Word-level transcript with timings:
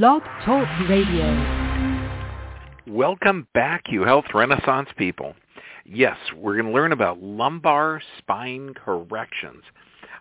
Blog 0.00 0.22
Talk 0.46 0.66
Radio. 0.88 1.28
Welcome 2.86 3.46
back, 3.52 3.84
you 3.90 4.04
health 4.04 4.24
renaissance 4.32 4.88
people. 4.96 5.34
Yes, 5.84 6.16
we're 6.34 6.54
going 6.54 6.68
to 6.68 6.72
learn 6.72 6.92
about 6.92 7.22
lumbar 7.22 8.00
spine 8.16 8.72
corrections. 8.72 9.62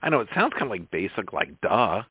I 0.02 0.10
know 0.10 0.20
it 0.20 0.28
sounds 0.36 0.52
kind 0.52 0.64
of 0.64 0.72
like 0.72 0.92
basic, 0.92 1.32
like 1.32 1.62
duh, 1.62 2.02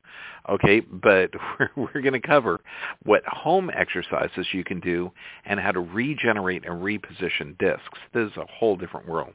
okay, 0.49 0.81
but 0.81 1.33
we're, 1.59 1.69
we're 1.77 2.01
going 2.01 2.15
to 2.15 2.27
cover 2.27 2.61
what 3.05 3.23
home 3.27 3.71
exercises 3.77 4.47
you 4.53 4.65
can 4.65 4.81
do 4.81 5.13
and 5.45 5.61
how 5.61 5.73
to 5.73 5.81
regenerate 5.81 6.65
and 6.65 6.83
reposition 6.83 7.59
discs. 7.59 7.99
This 8.15 8.31
is 8.31 8.39
a 8.39 8.47
whole 8.47 8.77
different 8.77 9.07
world. 9.07 9.35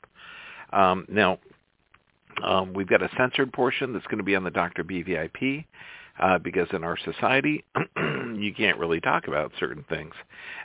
Um, 0.74 1.06
now, 1.10 1.38
um, 2.44 2.74
we've 2.74 2.90
got 2.90 3.04
a 3.04 3.10
censored 3.20 3.54
portion 3.54 3.94
that's 3.94 4.08
going 4.08 4.18
to 4.18 4.24
be 4.24 4.36
on 4.36 4.44
the 4.44 4.50
Dr. 4.50 4.84
BVIP 4.84 5.66
uh, 6.20 6.38
because 6.40 6.68
in 6.72 6.84
our 6.84 6.98
society, 6.98 7.64
you 8.42 8.54
can't 8.54 8.78
really 8.78 9.00
talk 9.00 9.28
about 9.28 9.52
certain 9.60 9.86
things. 9.90 10.14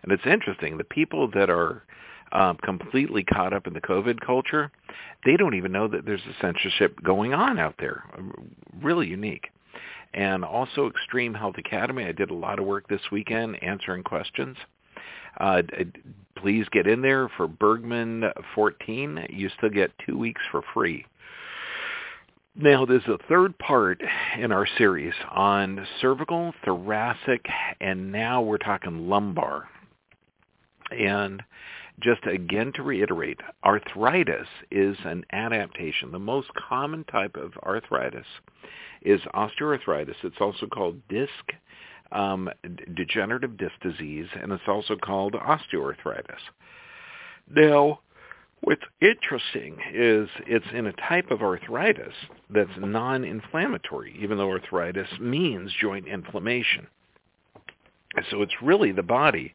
And 0.02 0.12
it's 0.12 0.26
interesting, 0.26 0.78
the 0.78 0.84
people 0.84 1.28
that 1.32 1.50
are 1.50 1.82
um, 2.32 2.56
completely 2.62 3.24
caught 3.24 3.52
up 3.52 3.66
in 3.66 3.72
the 3.72 3.80
COVID 3.80 4.20
culture, 4.20 4.70
they 5.24 5.36
don't 5.36 5.54
even 5.54 5.72
know 5.72 5.88
that 5.88 6.06
there's 6.06 6.20
a 6.20 6.40
censorship 6.40 7.02
going 7.02 7.34
on 7.34 7.58
out 7.58 7.74
there. 7.78 8.04
Really 8.80 9.06
unique. 9.08 9.48
And 10.14 10.44
also 10.44 10.88
Extreme 10.88 11.34
Health 11.34 11.56
Academy, 11.58 12.04
I 12.04 12.12
did 12.12 12.30
a 12.30 12.34
lot 12.34 12.58
of 12.58 12.66
work 12.66 12.88
this 12.88 13.00
weekend 13.12 13.62
answering 13.62 14.02
questions. 14.02 14.56
Uh, 15.38 15.62
please 16.36 16.66
get 16.72 16.86
in 16.86 17.02
there 17.02 17.28
for 17.36 17.46
Bergman 17.46 18.24
14. 18.54 19.26
You 19.30 19.48
still 19.56 19.70
get 19.70 19.92
two 20.04 20.18
weeks 20.18 20.42
for 20.50 20.62
free. 20.74 21.06
Now, 22.56 22.84
there's 22.84 23.06
a 23.06 23.18
third 23.28 23.56
part 23.58 24.02
in 24.36 24.50
our 24.50 24.66
series 24.76 25.14
on 25.30 25.86
cervical, 26.00 26.52
thoracic, 26.64 27.46
and 27.80 28.10
now 28.10 28.42
we're 28.42 28.58
talking 28.58 29.08
lumbar. 29.08 29.68
And 30.90 31.42
just 32.00 32.26
again 32.26 32.72
to 32.74 32.82
reiterate, 32.82 33.40
arthritis 33.64 34.48
is 34.70 34.96
an 35.04 35.24
adaptation. 35.32 36.10
The 36.10 36.18
most 36.18 36.48
common 36.68 37.04
type 37.04 37.36
of 37.36 37.52
arthritis 37.62 38.26
is 39.02 39.20
osteoarthritis. 39.32 40.16
It's 40.24 40.40
also 40.40 40.66
called 40.66 41.00
disc 41.08 41.30
um, 42.12 42.50
degenerative 42.94 43.56
disc 43.56 43.74
disease, 43.80 44.26
and 44.42 44.50
it's 44.50 44.62
also 44.66 44.96
called 44.96 45.34
osteoarthritis. 45.34 46.40
Now, 47.48 48.00
what's 48.62 48.82
interesting 49.00 49.76
is 49.92 50.28
it's 50.46 50.66
in 50.72 50.86
a 50.86 50.92
type 50.92 51.30
of 51.30 51.42
arthritis 51.42 52.14
that's 52.50 52.70
non-inflammatory, 52.78 54.16
even 54.20 54.38
though 54.38 54.50
arthritis 54.50 55.08
means 55.20 55.72
joint 55.80 56.06
inflammation. 56.06 56.86
So 58.30 58.42
it's 58.42 58.54
really 58.60 58.92
the 58.92 59.02
body 59.02 59.54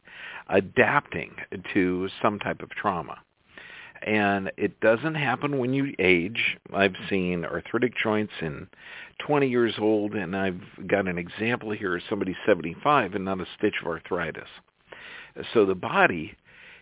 adapting 0.50 1.36
to 1.74 2.10
some 2.22 2.40
type 2.40 2.62
of 2.62 2.70
trauma. 2.70 3.18
And 4.02 4.52
it 4.58 4.80
doesn't 4.82 5.16
happen 5.16 5.58
when 5.58 5.74
you 5.74 5.94
age. 6.00 6.58
I've 6.74 6.96
seen 7.10 7.44
arthritic 7.44 7.94
joints 8.02 8.34
in 8.42 8.68
20 9.26 9.48
years 9.48 9.74
old, 9.80 10.14
and 10.14 10.36
I've 10.36 10.62
got 10.88 11.08
an 11.08 11.18
example 11.18 11.72
here 11.72 11.96
of 11.96 12.04
somebody 12.10 12.36
75 12.46 13.16
and 13.16 13.26
not 13.26 13.42
a 13.42 13.48
stitch 13.58 13.76
of 13.82 13.88
arthritis. 13.88 14.50
So 15.54 15.66
the 15.66 15.76
body 15.76 16.36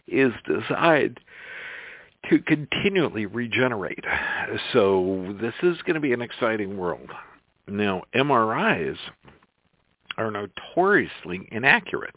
is 0.08 0.33
designed 0.45 1.19
to 2.29 2.39
continually 2.39 3.25
regenerate. 3.25 4.03
So 4.71 5.35
this 5.41 5.53
is 5.61 5.81
going 5.83 5.95
to 5.95 5.99
be 5.99 6.13
an 6.13 6.21
exciting 6.21 6.77
world. 6.77 7.09
Now, 7.67 8.03
MRIs 8.15 8.97
are 10.17 10.31
notoriously 10.31 11.47
inaccurate. 11.52 12.15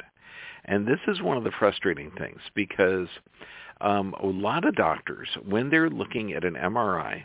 And 0.65 0.87
this 0.87 0.99
is 1.07 1.23
one 1.23 1.37
of 1.37 1.45
the 1.45 1.53
frustrating 1.59 2.11
things 2.13 2.41
because 2.55 3.09
um, 3.81 4.15
a 4.23 4.27
lot 4.27 4.67
of 4.67 4.75
doctors, 4.75 5.29
when 5.47 5.71
they're 5.71 5.91
looking 5.91 6.33
at 6.33 6.45
an 6.45 6.55
MRI, 6.55 7.25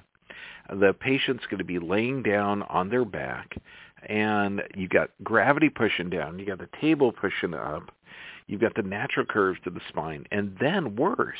the 0.69 0.93
patient's 0.93 1.45
going 1.45 1.57
to 1.57 1.63
be 1.63 1.79
laying 1.79 2.23
down 2.23 2.63
on 2.63 2.89
their 2.89 3.05
back, 3.05 3.55
and 4.07 4.61
you've 4.75 4.91
got 4.91 5.09
gravity 5.23 5.69
pushing 5.69 6.09
down, 6.09 6.39
you've 6.39 6.47
got 6.47 6.59
the 6.59 6.69
table 6.79 7.11
pushing 7.11 7.53
up, 7.53 7.91
you've 8.47 8.61
got 8.61 8.75
the 8.75 8.83
natural 8.83 9.25
curves 9.25 9.59
to 9.63 9.69
the 9.69 9.81
spine, 9.89 10.25
and 10.31 10.55
then 10.59 10.95
worse, 10.95 11.35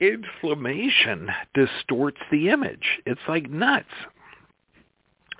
inflammation 0.00 1.30
distorts 1.54 2.20
the 2.30 2.48
image. 2.48 3.00
It's 3.06 3.20
like 3.28 3.50
nuts. 3.50 3.86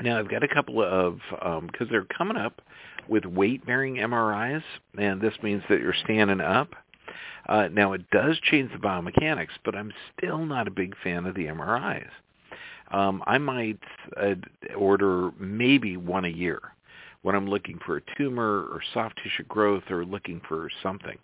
Now 0.01 0.19
I've 0.19 0.31
got 0.31 0.43
a 0.43 0.49
couple 0.49 0.83
of 0.83 1.21
because 1.31 1.63
um, 1.83 1.89
they're 1.91 2.05
coming 2.05 2.37
up 2.37 2.61
with 3.09 3.25
weight-bearing 3.25 3.97
MRIs, 3.97 4.63
and 4.99 5.21
this 5.21 5.35
means 5.43 5.63
that 5.69 5.81
you're 5.81 5.95
standing 6.05 6.41
up. 6.41 6.71
Uh, 7.49 7.69
now 7.71 7.93
it 7.93 8.11
does 8.11 8.39
change 8.41 8.73
the 8.73 8.79
biomechanics, 8.79 9.55
but 9.65 9.77
I'm 9.77 9.93
still 10.17 10.45
not 10.45 10.67
a 10.67 10.73
big 10.73 10.95
fan 11.03 11.27
of 11.27 11.35
the 11.35 11.47
MRIs. 11.47 12.09
Um, 12.91 13.23
I 13.27 13.39
might 13.39 13.79
uh, 14.21 14.35
order 14.77 15.31
maybe 15.39 15.97
one 15.97 16.25
a 16.25 16.29
year 16.29 16.61
when 17.23 17.35
I'm 17.35 17.49
looking 17.49 17.79
for 17.85 17.97
a 17.97 18.03
tumor 18.17 18.67
or 18.71 18.81
soft 18.95 19.21
tissue 19.23 19.45
growth 19.49 19.85
or 19.91 20.05
looking 20.05 20.41
for 20.49 20.69
something. 20.83 21.19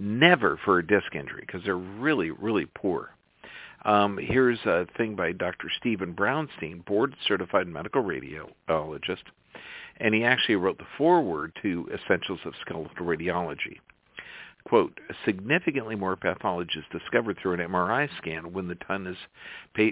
Never 0.00 0.56
for 0.64 0.78
a 0.78 0.86
disc 0.86 1.12
injury 1.16 1.42
because 1.44 1.62
they're 1.64 1.76
really, 1.76 2.30
really 2.30 2.66
poor. 2.66 3.10
Um, 3.84 4.16
here's 4.16 4.60
a 4.64 4.86
thing 4.96 5.16
by 5.16 5.32
Dr. 5.32 5.68
Stephen 5.76 6.14
Brownstein, 6.14 6.84
board-certified 6.84 7.66
medical 7.66 8.04
radiologist, 8.04 9.24
and 9.96 10.14
he 10.14 10.22
actually 10.22 10.54
wrote 10.54 10.78
the 10.78 10.86
foreword 10.96 11.52
to 11.62 11.88
Essentials 11.92 12.38
of 12.44 12.54
Skeletal 12.60 13.06
Radiology. 13.06 13.78
Quote, 14.64 15.00
significantly 15.24 15.96
more 15.96 16.14
pathology 16.14 16.78
is 16.78 16.84
discovered 17.00 17.38
through 17.38 17.54
an 17.54 17.70
MRI 17.70 18.08
scan 18.18 18.52
when 18.52 18.68
the 18.68 18.74
ton 18.76 19.06
is 19.06 19.16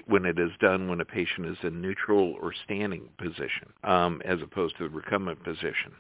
when 0.07 0.25
it 0.25 0.39
is 0.39 0.51
done 0.61 0.89
when 0.89 1.01
a 1.01 1.05
patient 1.05 1.47
is 1.47 1.57
in 1.63 1.81
neutral 1.81 2.37
or 2.41 2.53
standing 2.65 3.09
position, 3.19 3.73
um, 3.83 4.21
as 4.25 4.41
opposed 4.43 4.77
to 4.77 4.85
the 4.85 4.95
recumbent 4.95 5.43
position 5.43 5.93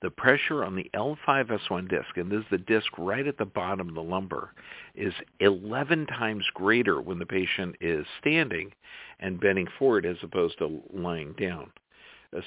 the 0.00 0.10
pressure 0.10 0.64
on 0.64 0.76
the 0.76 0.90
L5S1 0.94 1.88
disc, 1.88 2.16
and 2.16 2.30
this 2.30 2.40
is 2.40 2.46
the 2.50 2.58
disc 2.58 2.86
right 2.98 3.26
at 3.26 3.36
the 3.36 3.44
bottom 3.44 3.88
of 3.88 3.94
the 3.94 4.02
lumbar, 4.02 4.52
is 4.94 5.12
11 5.40 6.06
times 6.06 6.44
greater 6.54 7.00
when 7.00 7.18
the 7.18 7.26
patient 7.26 7.76
is 7.80 8.06
standing 8.20 8.72
and 9.18 9.40
bending 9.40 9.66
forward 9.78 10.06
as 10.06 10.16
opposed 10.22 10.58
to 10.58 10.82
lying 10.92 11.32
down. 11.32 11.70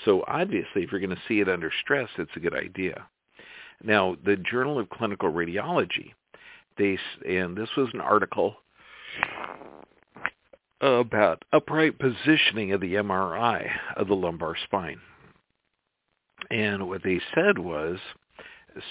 So 0.05 0.23
obviously, 0.27 0.83
if 0.83 0.91
you're 0.91 1.01
going 1.01 1.09
to 1.09 1.21
see 1.27 1.39
it 1.39 1.49
under 1.49 1.71
stress, 1.81 2.09
it's 2.17 2.35
a 2.35 2.39
good 2.39 2.53
idea. 2.53 3.07
Now, 3.83 4.15
the 4.23 4.37
Journal 4.37 4.79
of 4.79 4.89
Clinical 4.89 5.31
Radiology, 5.31 6.13
they 6.77 6.97
and 7.27 7.57
this 7.57 7.69
was 7.75 7.89
an 7.93 8.01
article 8.01 8.55
about 10.79 11.43
upright 11.51 11.99
positioning 11.99 12.71
of 12.71 12.81
the 12.81 12.93
MRI 12.93 13.69
of 13.97 14.07
the 14.07 14.15
lumbar 14.15 14.55
spine. 14.63 14.99
And 16.51 16.89
what 16.89 17.01
they 17.01 17.21
said 17.33 17.57
was 17.57 17.97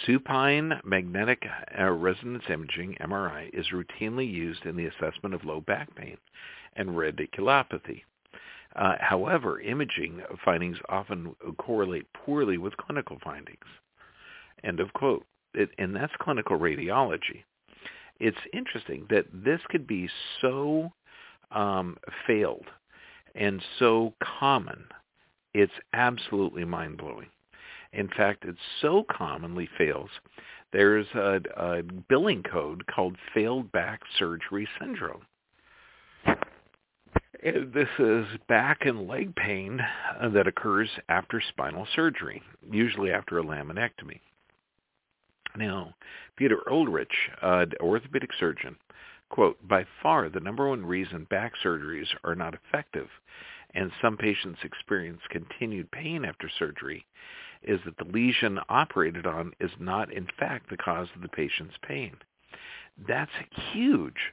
supine 0.06 0.80
magnetic 0.82 1.44
uh, 1.78 1.90
resonance 1.90 2.44
imaging, 2.48 2.96
MRI, 3.02 3.50
is 3.52 3.66
routinely 3.74 4.30
used 4.30 4.64
in 4.64 4.76
the 4.76 4.86
assessment 4.86 5.34
of 5.34 5.44
low 5.44 5.60
back 5.60 5.94
pain 5.94 6.16
and 6.76 6.88
radiculopathy. 6.90 8.02
Uh, 8.76 8.94
however, 8.98 9.60
imaging 9.60 10.22
findings 10.42 10.78
often 10.88 11.36
correlate 11.58 12.10
poorly 12.14 12.56
with 12.56 12.76
clinical 12.78 13.18
findings. 13.22 13.58
End 14.64 14.80
of 14.80 14.92
quote. 14.94 15.26
It, 15.52 15.68
and 15.76 15.94
that's 15.94 16.12
clinical 16.20 16.58
radiology. 16.58 17.44
It's 18.20 18.38
interesting 18.54 19.06
that 19.10 19.26
this 19.32 19.60
could 19.68 19.86
be 19.86 20.08
so 20.40 20.92
um, 21.50 21.98
failed 22.26 22.66
and 23.34 23.62
so 23.78 24.14
common. 24.38 24.84
It's 25.52 25.72
absolutely 25.92 26.64
mind-blowing. 26.64 27.26
In 27.92 28.08
fact, 28.08 28.44
it 28.44 28.56
so 28.80 29.04
commonly 29.10 29.68
fails, 29.76 30.10
there's 30.72 31.06
a, 31.14 31.40
a 31.56 31.82
billing 32.08 32.42
code 32.42 32.86
called 32.86 33.16
failed 33.34 33.72
back 33.72 34.00
surgery 34.18 34.68
syndrome. 34.78 35.22
Uh, 36.26 37.64
this 37.74 37.88
is 37.98 38.26
back 38.48 38.84
and 38.84 39.08
leg 39.08 39.34
pain 39.34 39.80
uh, 40.20 40.28
that 40.28 40.46
occurs 40.46 40.88
after 41.08 41.40
spinal 41.40 41.86
surgery, 41.96 42.42
usually 42.70 43.10
after 43.10 43.38
a 43.38 43.42
laminectomy. 43.42 44.20
Now, 45.56 45.94
Peter 46.36 46.62
Ullrich, 46.70 47.06
an 47.42 47.72
orthopedic 47.80 48.30
surgeon, 48.38 48.76
quote, 49.30 49.56
by 49.66 49.84
far 50.02 50.28
the 50.28 50.38
number 50.38 50.68
one 50.68 50.86
reason 50.86 51.26
back 51.30 51.54
surgeries 51.64 52.06
are 52.22 52.36
not 52.36 52.54
effective 52.54 53.08
and 53.74 53.90
some 54.02 54.16
patients 54.16 54.60
experience 54.64 55.20
continued 55.30 55.90
pain 55.90 56.24
after 56.24 56.48
surgery 56.58 57.04
is 57.62 57.80
that 57.84 57.96
the 57.98 58.10
lesion 58.10 58.58
operated 58.68 59.26
on 59.26 59.52
is 59.60 59.70
not 59.78 60.12
in 60.12 60.26
fact 60.38 60.70
the 60.70 60.76
cause 60.76 61.08
of 61.14 61.22
the 61.22 61.28
patient's 61.28 61.74
pain. 61.86 62.16
That's 63.06 63.30
huge. 63.72 64.32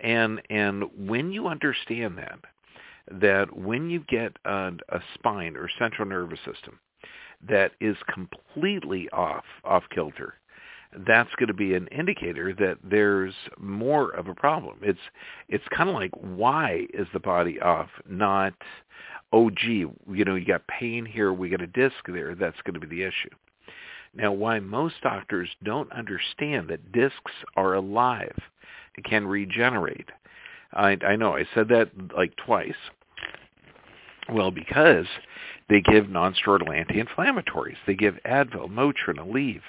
And 0.00 0.42
and 0.50 0.84
when 0.96 1.32
you 1.32 1.46
understand 1.46 2.18
that, 2.18 2.38
that 3.20 3.56
when 3.56 3.90
you 3.90 4.00
get 4.08 4.36
a, 4.44 4.72
a 4.88 5.00
spine 5.14 5.56
or 5.56 5.68
central 5.78 6.08
nervous 6.08 6.40
system 6.40 6.78
that 7.48 7.72
is 7.80 7.96
completely 8.12 9.08
off 9.10 9.44
off 9.64 9.84
kilter, 9.94 10.34
that's 11.06 11.34
going 11.38 11.48
to 11.48 11.54
be 11.54 11.74
an 11.74 11.88
indicator 11.88 12.54
that 12.54 12.78
there's 12.82 13.34
more 13.58 14.10
of 14.10 14.28
a 14.28 14.34
problem. 14.34 14.78
It's 14.82 14.98
it's 15.48 15.64
kind 15.76 15.88
of 15.88 15.94
like 15.94 16.12
why 16.20 16.86
is 16.94 17.06
the 17.12 17.20
body 17.20 17.60
off, 17.60 17.90
not 18.08 18.54
oh 19.34 19.50
gee, 19.50 19.84
you 20.12 20.24
know, 20.24 20.36
you 20.36 20.46
got 20.46 20.64
pain 20.68 21.04
here, 21.04 21.32
we 21.32 21.48
got 21.48 21.60
a 21.60 21.66
disc 21.66 21.96
there, 22.06 22.36
that's 22.36 22.60
going 22.64 22.80
to 22.80 22.86
be 22.86 22.86
the 22.86 23.02
issue. 23.02 23.34
Now, 24.14 24.30
why 24.30 24.60
most 24.60 24.94
doctors 25.02 25.48
don't 25.64 25.90
understand 25.90 26.68
that 26.68 26.92
discs 26.92 27.32
are 27.56 27.74
alive, 27.74 28.38
it 28.96 29.04
can 29.04 29.26
regenerate. 29.26 30.08
I, 30.72 30.96
I 31.04 31.16
know 31.16 31.36
I 31.36 31.46
said 31.52 31.68
that 31.70 31.90
like 32.16 32.36
twice. 32.36 32.76
Well, 34.32 34.52
because 34.52 35.06
they 35.68 35.80
give 35.80 36.04
nonsteroidal 36.04 36.72
anti-inflammatories. 36.72 37.76
They 37.88 37.94
give 37.94 38.14
Advil, 38.24 38.70
Motrin, 38.70 39.18
Aleve, 39.18 39.62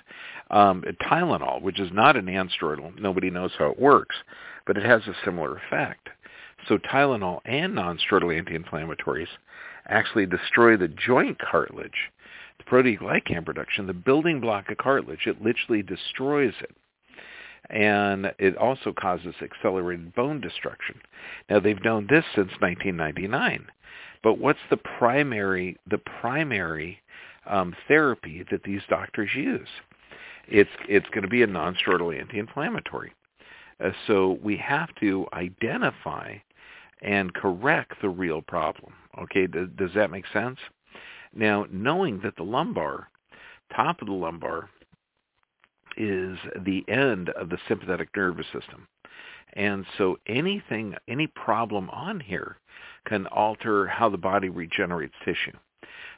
um, 0.52 0.84
Tylenol, 1.02 1.64
which 1.64 1.80
is 1.80 1.90
not 1.92 2.16
an 2.16 2.28
nonsteroidal. 2.28 3.00
Nobody 3.00 3.32
knows 3.32 3.52
how 3.58 3.72
it 3.72 3.80
works, 3.80 4.16
but 4.68 4.78
it 4.78 4.86
has 4.86 5.02
a 5.08 5.16
similar 5.26 5.58
effect. 5.58 6.10
So 6.68 6.78
Tylenol 6.78 7.42
and 7.46 7.74
nonsteroidal 7.74 8.36
anti-inflammatories 8.38 9.28
actually 9.88 10.26
destroy 10.26 10.78
the 10.78 10.88
joint 10.88 11.38
cartilage, 11.40 12.12
the 12.58 12.64
proteoglycan 12.64 13.46
production, 13.46 13.86
the 13.86 13.94
building 13.94 14.40
block 14.40 14.70
of 14.72 14.78
cartilage. 14.78 15.28
It 15.28 15.44
literally 15.44 15.84
destroys 15.84 16.54
it. 16.62 16.76
And 17.70 18.32
it 18.38 18.58
also 18.58 18.94
causes 18.94 19.36
accelerated 19.42 20.14
bone 20.16 20.40
destruction. 20.40 21.02
Now 21.50 21.60
they've 21.60 21.84
known 21.84 22.08
this 22.10 22.26
since 22.36 22.52
1999. 22.60 23.68
But 24.24 24.40
what's 24.40 24.60
the 24.70 24.78
primary 24.78 25.78
the 25.90 26.00
primary 26.00 27.00
um, 27.48 27.76
therapy 27.88 28.44
that 28.50 28.64
these 28.64 28.82
doctors 28.90 29.30
use? 29.36 29.68
It's 30.48 30.70
it's 30.88 31.10
going 31.10 31.24
to 31.24 31.28
be 31.28 31.44
a 31.44 31.48
nonsteroidal 31.48 32.20
anti-inflammatory. 32.20 33.14
Uh, 33.84 33.92
so 34.08 34.40
we 34.44 34.58
have 34.58 34.90
to 34.96 35.28
identify 35.34 36.36
and 37.02 37.34
correct 37.34 37.94
the 38.02 38.10
real 38.10 38.42
problem. 38.42 38.94
Okay, 39.20 39.48
does, 39.48 39.70
does 39.78 39.92
that 39.96 40.12
make 40.12 40.26
sense? 40.34 40.58
Now, 41.34 41.66
knowing 41.72 42.20
that 42.24 42.36
the 42.36 42.44
lumbar, 42.44 43.10
top 43.76 44.02
of 44.02 44.08
the 44.08 44.14
lumbar, 44.14 44.70
is 45.98 46.38
the 46.66 46.84
end 46.88 47.30
of 47.30 47.50
the 47.50 47.58
sympathetic 47.68 48.10
nervous 48.16 48.46
system. 48.48 48.88
And 49.54 49.86
so 49.98 50.18
anything, 50.28 50.96
any 51.08 51.28
problem 51.28 51.90
on 51.90 52.20
here 52.20 52.58
can 53.06 53.28
alter 53.28 53.88
how 53.88 54.10
the 54.10 54.18
body 54.18 54.50
regenerates 54.50 55.14
tissue. 55.24 55.58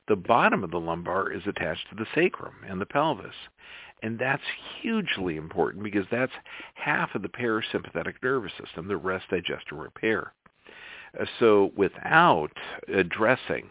The 0.08 0.16
bottom 0.16 0.64
of 0.64 0.72
the 0.72 0.80
lumbar 0.80 1.32
is 1.32 1.46
attached 1.46 1.90
to 1.90 1.96
the 1.96 2.08
sacrum 2.16 2.56
and 2.68 2.80
the 2.80 2.86
pelvis. 2.86 3.36
And 4.02 4.18
that's 4.18 4.44
hugely 4.82 5.38
important 5.38 5.84
because 5.84 6.06
that's 6.10 6.32
half 6.76 7.14
of 7.16 7.24
the 7.24 7.30
parasympathetic 7.30 8.14
nervous 8.24 8.54
system, 8.64 8.88
the 8.88 8.98
rest 8.98 9.26
digest 9.30 9.66
and 9.72 9.82
repair. 9.82 10.34
So 11.40 11.72
without 11.76 12.52
addressing 12.94 13.70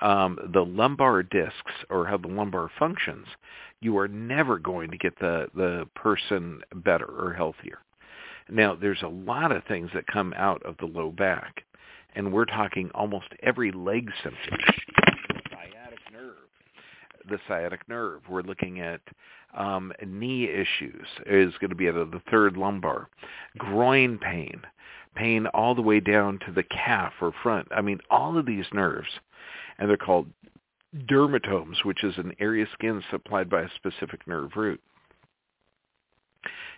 um, 0.00 0.38
the 0.52 0.64
lumbar 0.64 1.22
discs 1.22 1.72
or 1.88 2.06
how 2.06 2.18
the 2.18 2.28
lumbar 2.28 2.70
functions, 2.78 3.26
you 3.80 3.96
are 3.98 4.08
never 4.08 4.58
going 4.58 4.90
to 4.90 4.98
get 4.98 5.18
the, 5.18 5.48
the 5.54 5.88
person 5.94 6.60
better 6.74 7.06
or 7.06 7.32
healthier. 7.32 7.78
Now, 8.48 8.74
there's 8.74 9.02
a 9.02 9.08
lot 9.08 9.52
of 9.52 9.64
things 9.64 9.90
that 9.94 10.06
come 10.06 10.32
out 10.36 10.62
of 10.64 10.76
the 10.78 10.86
low 10.86 11.10
back, 11.10 11.64
and 12.14 12.32
we're 12.32 12.44
talking 12.44 12.90
almost 12.94 13.26
every 13.42 13.72
leg 13.72 14.10
symptom. 14.22 14.58
The 17.28 17.38
sciatic 17.48 17.80
nerve. 17.88 18.22
We're 18.28 18.42
looking 18.42 18.80
at 18.80 19.00
um, 19.56 19.92
knee 20.06 20.44
issues 20.44 21.06
is 21.26 21.52
going 21.60 21.70
to 21.70 21.74
be 21.76 21.88
at 21.88 21.94
the 21.94 22.22
third 22.30 22.56
lumbar. 22.56 23.08
Groin 23.58 24.18
pain. 24.18 24.60
Pain 25.16 25.46
all 25.48 25.74
the 25.74 25.82
way 25.82 26.00
down 26.00 26.38
to 26.46 26.52
the 26.52 26.62
calf 26.62 27.12
or 27.20 27.32
front. 27.42 27.68
I 27.70 27.80
mean, 27.80 28.00
all 28.10 28.38
of 28.38 28.46
these 28.46 28.66
nerves, 28.72 29.08
and 29.78 29.88
they're 29.88 29.96
called 29.96 30.28
dermatomes, 30.94 31.84
which 31.84 32.04
is 32.04 32.16
an 32.18 32.32
area 32.38 32.64
of 32.64 32.68
skin 32.72 33.02
supplied 33.10 33.50
by 33.50 33.62
a 33.62 33.70
specific 33.74 34.26
nerve 34.26 34.50
root. 34.56 34.80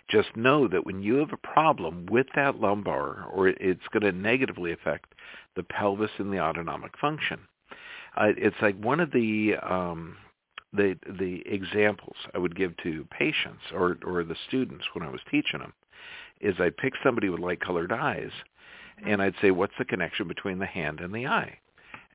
Just 0.09 0.35
know 0.35 0.67
that 0.67 0.85
when 0.85 1.03
you 1.03 1.15
have 1.15 1.31
a 1.31 1.37
problem 1.37 2.07
with 2.09 2.25
that 2.35 2.59
lumbar, 2.59 3.25
or 3.31 3.49
it's 3.49 3.87
going 3.93 4.03
to 4.03 4.11
negatively 4.11 4.71
affect 4.71 5.13
the 5.55 5.63
pelvis 5.63 6.11
and 6.17 6.33
the 6.33 6.39
autonomic 6.39 6.97
function. 6.99 7.39
Uh, 8.17 8.31
it's 8.37 8.55
like 8.61 8.75
one 8.79 8.99
of 8.99 9.11
the 9.11 9.55
um, 9.61 10.17
the 10.73 10.97
the 11.19 11.43
examples 11.45 12.15
I 12.33 12.39
would 12.39 12.55
give 12.55 12.75
to 12.77 13.05
patients 13.11 13.61
or 13.73 13.97
or 14.03 14.23
the 14.23 14.35
students 14.47 14.85
when 14.93 15.07
I 15.07 15.11
was 15.11 15.21
teaching 15.29 15.59
them 15.59 15.73
is 16.41 16.55
I'd 16.59 16.77
pick 16.77 16.93
somebody 17.03 17.29
with 17.29 17.39
light 17.39 17.61
colored 17.61 17.91
eyes, 17.91 18.31
mm-hmm. 18.99 19.09
and 19.09 19.21
I'd 19.21 19.35
say, 19.41 19.51
"What's 19.51 19.77
the 19.77 19.85
connection 19.85 20.27
between 20.27 20.59
the 20.59 20.65
hand 20.65 20.99
and 20.99 21.13
the 21.13 21.27
eye?" 21.27 21.57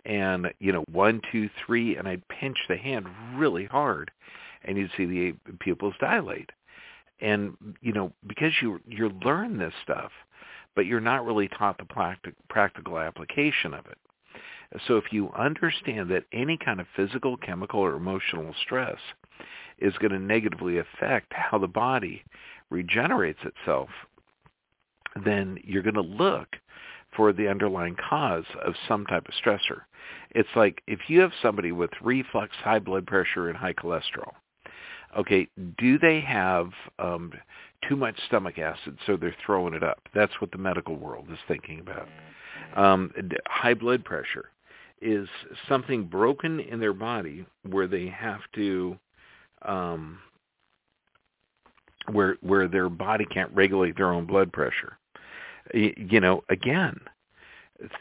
And 0.04 0.52
you 0.58 0.72
know, 0.72 0.84
one, 0.90 1.20
two, 1.32 1.48
three, 1.64 1.96
and 1.96 2.06
I'd 2.06 2.26
pinch 2.28 2.58
the 2.68 2.76
hand 2.76 3.06
really 3.34 3.64
hard, 3.64 4.10
and 4.64 4.76
you'd 4.76 4.90
see 4.96 5.06
the 5.06 5.34
pupils 5.60 5.94
dilate. 6.00 6.50
And 7.20 7.56
you 7.80 7.92
know 7.92 8.12
because 8.26 8.52
you 8.60 8.80
you 8.88 9.08
learn 9.24 9.58
this 9.58 9.74
stuff 9.82 10.10
but 10.74 10.86
you're 10.86 11.00
not 11.00 11.24
really 11.24 11.48
taught 11.48 11.78
the 11.78 11.84
practic- 11.84 12.34
practical 12.48 12.98
application 12.98 13.74
of 13.74 13.86
it. 13.86 13.98
So 14.86 14.96
if 14.96 15.12
you 15.12 15.30
understand 15.36 16.10
that 16.10 16.24
any 16.32 16.56
kind 16.56 16.80
of 16.80 16.86
physical 16.96 17.36
chemical 17.36 17.80
or 17.80 17.94
emotional 17.94 18.54
stress 18.62 18.98
is 19.78 19.94
going 19.98 20.12
to 20.12 20.18
negatively 20.18 20.78
affect 20.78 21.32
how 21.32 21.58
the 21.58 21.68
body 21.68 22.24
regenerates 22.70 23.38
itself 23.44 23.88
then 25.24 25.58
you're 25.64 25.82
going 25.82 25.94
to 25.94 26.00
look 26.00 26.48
for 27.16 27.32
the 27.32 27.48
underlying 27.48 27.96
cause 28.08 28.44
of 28.64 28.74
some 28.88 29.06
type 29.06 29.24
of 29.26 29.34
stressor 29.34 29.82
it's 30.30 30.48
like 30.56 30.82
if 30.86 31.00
you 31.08 31.20
have 31.20 31.32
somebody 31.42 31.72
with 31.72 31.90
reflux 32.02 32.54
high 32.62 32.78
blood 32.78 33.06
pressure 33.06 33.48
and 33.48 33.56
high 33.56 33.72
cholesterol 33.72 34.32
okay, 35.16 35.48
do 35.78 35.98
they 35.98 36.20
have 36.20 36.70
um, 36.98 37.32
too 37.88 37.96
much 37.96 38.16
stomach 38.26 38.58
acid 38.58 38.98
so 39.06 39.16
they're 39.16 39.36
throwing 39.44 39.74
it 39.74 39.82
up? 39.82 40.00
That's 40.14 40.32
what 40.40 40.50
the 40.50 40.58
medical 40.58 40.96
world 40.96 41.26
is 41.30 41.38
thinking 41.48 41.80
about. 41.80 42.08
Um, 42.76 43.12
high 43.46 43.74
blood 43.74 44.04
pressure 44.04 44.50
is 45.00 45.28
something 45.68 46.04
broken 46.04 46.60
in 46.60 46.80
their 46.80 46.92
body 46.92 47.46
where 47.68 47.86
they 47.86 48.08
have 48.08 48.40
to 48.54 48.98
um, 49.62 50.18
where 52.10 52.36
where 52.40 52.68
their 52.68 52.88
body 52.88 53.24
can't 53.26 53.52
regulate 53.54 53.96
their 53.96 54.12
own 54.12 54.26
blood 54.26 54.52
pressure. 54.52 54.98
You 55.72 56.20
know, 56.20 56.44
again, 56.50 57.00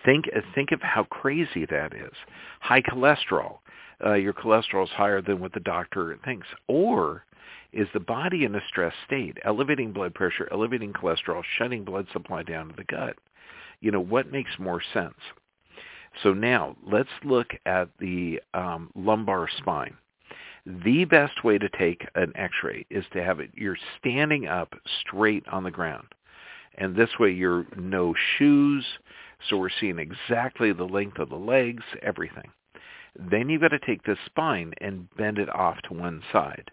think 0.03 0.25
think 0.53 0.71
of 0.71 0.81
how 0.81 1.03
crazy 1.05 1.65
that 1.69 1.93
is. 1.93 2.13
High 2.59 2.81
cholesterol 2.81 3.59
uh, 4.03 4.13
your 4.13 4.33
cholesterol 4.33 4.83
is 4.83 4.89
higher 4.89 5.21
than 5.21 5.39
what 5.39 5.53
the 5.53 5.59
doctor 5.59 6.17
thinks? 6.25 6.47
Or 6.67 7.25
is 7.71 7.87
the 7.93 7.99
body 7.99 8.43
in 8.43 8.55
a 8.55 8.61
stress 8.67 8.93
state, 9.05 9.37
elevating 9.43 9.93
blood 9.93 10.13
pressure, 10.13 10.47
elevating 10.51 10.93
cholesterol, 10.93 11.43
shutting 11.57 11.83
blood 11.83 12.07
supply 12.11 12.43
down 12.43 12.69
to 12.69 12.75
the 12.75 12.83
gut? 12.83 13.17
You 13.79 13.91
know, 13.91 13.99
what 13.99 14.31
makes 14.31 14.51
more 14.59 14.81
sense? 14.93 15.15
So 16.21 16.33
now 16.33 16.75
let's 16.85 17.09
look 17.23 17.47
at 17.65 17.89
the 17.99 18.39
um, 18.53 18.91
lumbar 18.95 19.47
spine. 19.57 19.95
The 20.65 21.05
best 21.05 21.43
way 21.43 21.57
to 21.57 21.67
take 21.77 22.05
an 22.15 22.31
x-ray 22.35 22.85
is 22.89 23.03
to 23.13 23.23
have 23.23 23.39
it, 23.39 23.49
you're 23.53 23.77
standing 23.99 24.47
up 24.47 24.73
straight 25.01 25.45
on 25.49 25.63
the 25.63 25.71
ground. 25.71 26.07
And 26.77 26.95
this 26.95 27.09
way 27.19 27.31
you're 27.31 27.65
no 27.75 28.13
shoes, 28.37 28.85
so 29.49 29.57
we're 29.57 29.69
seeing 29.79 29.99
exactly 29.99 30.73
the 30.73 30.83
length 30.83 31.19
of 31.19 31.29
the 31.29 31.35
legs, 31.35 31.83
everything. 32.01 32.49
Then 33.17 33.49
you've 33.49 33.61
got 33.61 33.69
to 33.69 33.79
take 33.79 34.03
the 34.03 34.17
spine 34.25 34.73
and 34.81 35.07
bend 35.15 35.37
it 35.37 35.49
off 35.49 35.77
to 35.83 35.93
one 35.93 36.21
side. 36.31 36.71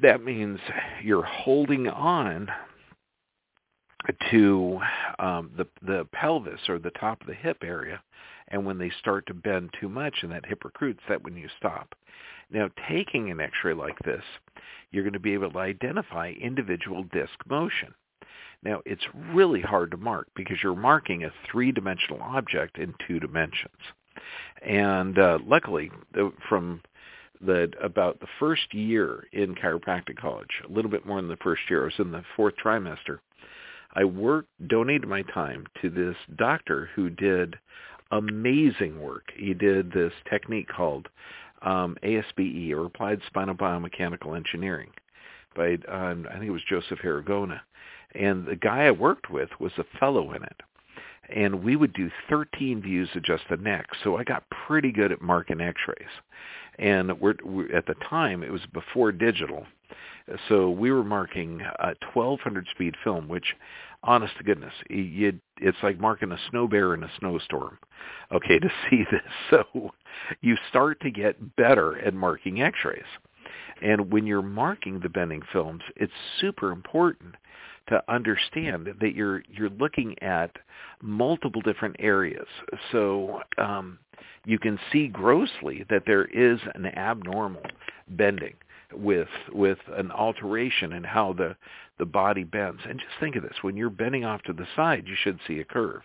That 0.00 0.22
means 0.22 0.60
you're 1.02 1.22
holding 1.22 1.88
on 1.88 2.48
to 4.30 4.78
um, 5.18 5.50
the 5.56 5.66
the 5.82 6.06
pelvis 6.12 6.60
or 6.68 6.78
the 6.78 6.90
top 6.90 7.20
of 7.22 7.26
the 7.26 7.34
hip 7.34 7.58
area, 7.62 8.00
and 8.48 8.64
when 8.64 8.78
they 8.78 8.90
start 9.00 9.26
to 9.26 9.34
bend 9.34 9.70
too 9.80 9.88
much 9.88 10.14
and 10.22 10.30
that 10.32 10.46
hip 10.46 10.64
recruits, 10.64 11.00
that 11.08 11.22
when 11.24 11.36
you 11.36 11.48
stop. 11.56 11.94
Now, 12.50 12.70
taking 12.88 13.30
an 13.30 13.40
X-ray 13.40 13.74
like 13.74 13.98
this, 14.00 14.22
you're 14.90 15.04
going 15.04 15.12
to 15.12 15.20
be 15.20 15.34
able 15.34 15.50
to 15.50 15.58
identify 15.58 16.30
individual 16.30 17.02
disc 17.04 17.34
motion. 17.48 17.94
Now, 18.62 18.82
it's 18.86 19.06
really 19.32 19.60
hard 19.60 19.90
to 19.90 19.96
mark 19.96 20.28
because 20.34 20.58
you're 20.62 20.74
marking 20.74 21.24
a 21.24 21.32
three-dimensional 21.50 22.20
object 22.22 22.78
in 22.78 22.94
two 23.06 23.20
dimensions. 23.20 23.76
And 24.62 25.18
uh, 25.18 25.38
luckily, 25.46 25.90
from 26.48 26.80
the 27.40 27.70
about 27.82 28.18
the 28.20 28.26
first 28.38 28.72
year 28.72 29.24
in 29.32 29.54
chiropractic 29.54 30.16
college, 30.16 30.62
a 30.66 30.72
little 30.72 30.90
bit 30.90 31.04
more 31.04 31.20
than 31.20 31.28
the 31.28 31.36
first 31.36 31.62
year, 31.68 31.82
I 31.82 31.84
was 31.86 31.94
in 31.98 32.12
the 32.12 32.24
fourth 32.34 32.54
trimester. 32.56 33.18
I 33.94 34.04
worked, 34.04 34.48
donated 34.66 35.08
my 35.08 35.22
time 35.22 35.66
to 35.82 35.90
this 35.90 36.16
doctor 36.36 36.90
who 36.94 37.10
did 37.10 37.56
amazing 38.10 39.00
work. 39.00 39.32
He 39.36 39.54
did 39.54 39.92
this 39.92 40.12
technique 40.30 40.68
called 40.68 41.08
um, 41.62 41.96
ASBE, 42.02 42.72
or 42.72 42.86
Applied 42.86 43.20
Spinal 43.26 43.54
Biomechanical 43.54 44.36
Engineering, 44.36 44.90
by 45.54 45.78
um, 45.88 46.26
I 46.30 46.34
think 46.34 46.46
it 46.46 46.50
was 46.50 46.62
Joseph 46.68 46.98
Haragona, 47.00 47.60
and 48.14 48.46
the 48.46 48.56
guy 48.56 48.84
I 48.84 48.90
worked 48.90 49.30
with 49.30 49.50
was 49.58 49.72
a 49.78 49.98
fellow 49.98 50.32
in 50.32 50.42
it. 50.42 50.60
And 51.28 51.64
we 51.64 51.74
would 51.74 51.92
do 51.92 52.08
13 52.30 52.80
views 52.82 53.08
of 53.16 53.24
just 53.24 53.42
the 53.50 53.56
neck, 53.56 53.88
so 54.04 54.16
I 54.16 54.22
got 54.22 54.44
pretty 54.66 54.92
good 54.92 55.10
at 55.10 55.20
marking 55.20 55.60
X-rays. 55.60 56.08
And 56.78 57.18
we're, 57.20 57.34
we're 57.42 57.74
at 57.74 57.86
the 57.86 57.96
time 58.08 58.44
it 58.44 58.52
was 58.52 58.64
before 58.72 59.10
digital, 59.10 59.66
so 60.48 60.70
we 60.70 60.90
were 60.90 61.04
marking 61.04 61.60
a 61.60 61.94
1200 62.12 62.66
speed 62.72 62.94
film, 63.02 63.28
which, 63.28 63.54
honest 64.06 64.36
to 64.38 64.44
goodness, 64.44 64.72
you, 64.88 65.38
it's 65.58 65.78
like 65.82 66.00
marking 66.00 66.32
a 66.32 66.38
snow 66.50 66.66
bear 66.66 66.94
in 66.94 67.02
a 67.02 67.10
snowstorm. 67.18 67.78
Okay, 68.32 68.58
to 68.58 68.70
see 68.88 69.04
this, 69.10 69.20
so 69.50 69.90
you 70.40 70.56
start 70.68 71.00
to 71.00 71.10
get 71.10 71.56
better 71.56 71.98
at 71.98 72.14
marking 72.14 72.62
X-rays. 72.62 73.02
And 73.82 74.10
when 74.10 74.26
you're 74.26 74.42
marking 74.42 75.00
the 75.00 75.08
bending 75.08 75.42
films, 75.52 75.82
it's 75.96 76.12
super 76.40 76.72
important 76.72 77.34
to 77.88 78.02
understand 78.08 78.88
that 79.00 79.14
you're 79.14 79.42
you're 79.48 79.70
looking 79.70 80.20
at 80.22 80.56
multiple 81.02 81.60
different 81.60 81.94
areas. 81.98 82.46
So 82.90 83.42
um, 83.58 83.98
you 84.44 84.58
can 84.58 84.78
see 84.90 85.08
grossly 85.08 85.84
that 85.90 86.04
there 86.06 86.24
is 86.24 86.58
an 86.74 86.86
abnormal 86.86 87.62
bending 88.08 88.54
with 88.92 89.28
with 89.52 89.78
an 89.96 90.10
alteration 90.10 90.92
in 90.92 91.04
how 91.04 91.32
the 91.32 91.56
the 91.98 92.06
body 92.06 92.44
bends. 92.44 92.80
And 92.88 92.98
just 92.98 93.12
think 93.20 93.36
of 93.36 93.42
this: 93.42 93.62
when 93.62 93.76
you're 93.76 93.90
bending 93.90 94.24
off 94.24 94.42
to 94.42 94.52
the 94.52 94.66
side, 94.76 95.04
you 95.06 95.14
should 95.16 95.38
see 95.46 95.60
a 95.60 95.64
curve. 95.64 96.02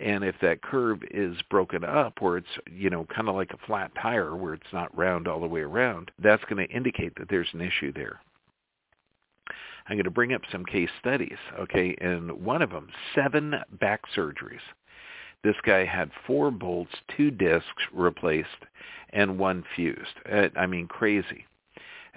And 0.00 0.22
if 0.22 0.36
that 0.42 0.62
curve 0.62 1.00
is 1.10 1.36
broken 1.50 1.82
up 1.82 2.20
where 2.20 2.36
it's, 2.36 2.46
you 2.70 2.88
know, 2.88 3.04
kind 3.06 3.28
of 3.28 3.34
like 3.34 3.50
a 3.52 3.66
flat 3.66 3.90
tire 4.00 4.36
where 4.36 4.54
it's 4.54 4.72
not 4.72 4.96
round 4.96 5.26
all 5.26 5.40
the 5.40 5.46
way 5.48 5.62
around, 5.62 6.12
that's 6.22 6.44
going 6.44 6.64
to 6.64 6.72
indicate 6.72 7.14
that 7.16 7.28
there's 7.28 7.48
an 7.52 7.60
issue 7.60 7.92
there. 7.92 8.20
I'm 9.88 9.96
going 9.96 10.04
to 10.04 10.10
bring 10.10 10.34
up 10.34 10.42
some 10.52 10.64
case 10.64 10.90
studies, 11.00 11.38
okay? 11.58 11.96
And 12.00 12.30
one 12.44 12.62
of 12.62 12.70
them, 12.70 12.88
seven 13.14 13.54
back 13.80 14.02
surgeries. 14.14 14.60
This 15.42 15.56
guy 15.64 15.84
had 15.84 16.10
four 16.26 16.50
bolts, 16.50 16.92
two 17.16 17.30
discs 17.30 17.82
replaced, 17.92 18.48
and 19.10 19.38
one 19.38 19.64
fused. 19.74 20.20
Uh, 20.30 20.48
I 20.56 20.66
mean, 20.66 20.86
crazy. 20.86 21.46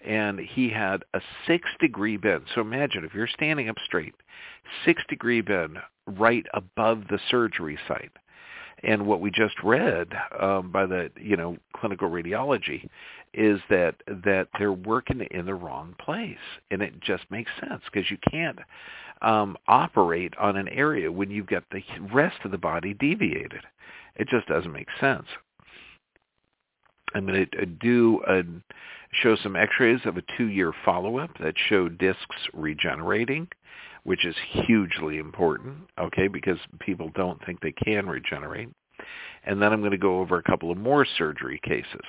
And 0.05 0.39
he 0.39 0.69
had 0.69 1.03
a 1.13 1.21
six 1.45 1.69
degree 1.79 2.17
bend. 2.17 2.45
So 2.55 2.61
imagine 2.61 3.03
if 3.03 3.13
you're 3.13 3.27
standing 3.27 3.69
up 3.69 3.77
straight, 3.85 4.15
six 4.85 5.03
degree 5.09 5.41
bend 5.41 5.77
right 6.07 6.45
above 6.53 7.03
the 7.09 7.19
surgery 7.29 7.77
site. 7.87 8.11
And 8.83 9.05
what 9.05 9.21
we 9.21 9.29
just 9.29 9.61
read 9.63 10.07
um, 10.39 10.71
by 10.71 10.87
the 10.87 11.11
you 11.19 11.37
know 11.37 11.57
clinical 11.75 12.09
radiology 12.09 12.87
is 13.33 13.59
that 13.69 13.95
that 14.07 14.47
they're 14.57 14.73
working 14.73 15.21
in 15.31 15.45
the 15.45 15.53
wrong 15.53 15.95
place, 15.99 16.37
and 16.71 16.81
it 16.81 16.99
just 16.99 17.23
makes 17.29 17.51
sense 17.59 17.83
because 17.91 18.09
you 18.09 18.17
can't 18.29 18.59
um, 19.21 19.55
operate 19.67 20.33
on 20.37 20.57
an 20.57 20.67
area 20.69 21.11
when 21.11 21.29
you've 21.29 21.47
got 21.47 21.63
the 21.71 21.83
rest 22.11 22.37
of 22.43 22.51
the 22.51 22.57
body 22.57 22.93
deviated. 22.93 23.61
It 24.15 24.27
just 24.27 24.47
doesn't 24.47 24.71
make 24.71 24.89
sense. 24.99 25.27
I'm 27.13 27.25
going 27.25 27.47
to 27.51 27.61
uh, 27.61 27.65
do 27.79 28.21
a, 28.27 28.43
show 29.13 29.35
some 29.35 29.55
X-rays 29.55 30.01
of 30.05 30.17
a 30.17 30.23
two-year 30.37 30.73
follow-up 30.85 31.31
that 31.39 31.55
show 31.69 31.89
discs 31.89 32.35
regenerating 32.53 33.47
which 34.03 34.25
is 34.25 34.35
hugely 34.51 35.17
important, 35.17 35.77
okay, 35.99 36.27
because 36.27 36.57
people 36.79 37.11
don't 37.15 37.43
think 37.45 37.59
they 37.61 37.71
can 37.71 38.07
regenerate. 38.07 38.69
And 39.43 39.61
then 39.61 39.73
I'm 39.73 39.81
going 39.81 39.91
to 39.91 39.97
go 39.97 40.19
over 40.19 40.37
a 40.37 40.43
couple 40.43 40.71
of 40.71 40.77
more 40.77 41.05
surgery 41.17 41.59
cases. 41.63 42.05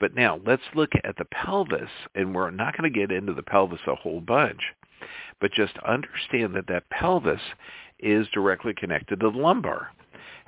But 0.00 0.14
now 0.14 0.40
let's 0.46 0.62
look 0.74 0.92
at 1.04 1.16
the 1.16 1.24
pelvis, 1.26 1.90
and 2.14 2.34
we're 2.34 2.50
not 2.50 2.76
going 2.76 2.92
to 2.92 2.98
get 2.98 3.10
into 3.10 3.34
the 3.34 3.42
pelvis 3.42 3.80
a 3.86 3.94
whole 3.96 4.20
bunch, 4.20 4.60
but 5.40 5.52
just 5.52 5.76
understand 5.86 6.54
that 6.54 6.68
that 6.68 6.90
pelvis 6.90 7.40
is 7.98 8.28
directly 8.32 8.74
connected 8.74 9.20
to 9.20 9.30
the 9.30 9.36
lumbar. 9.36 9.88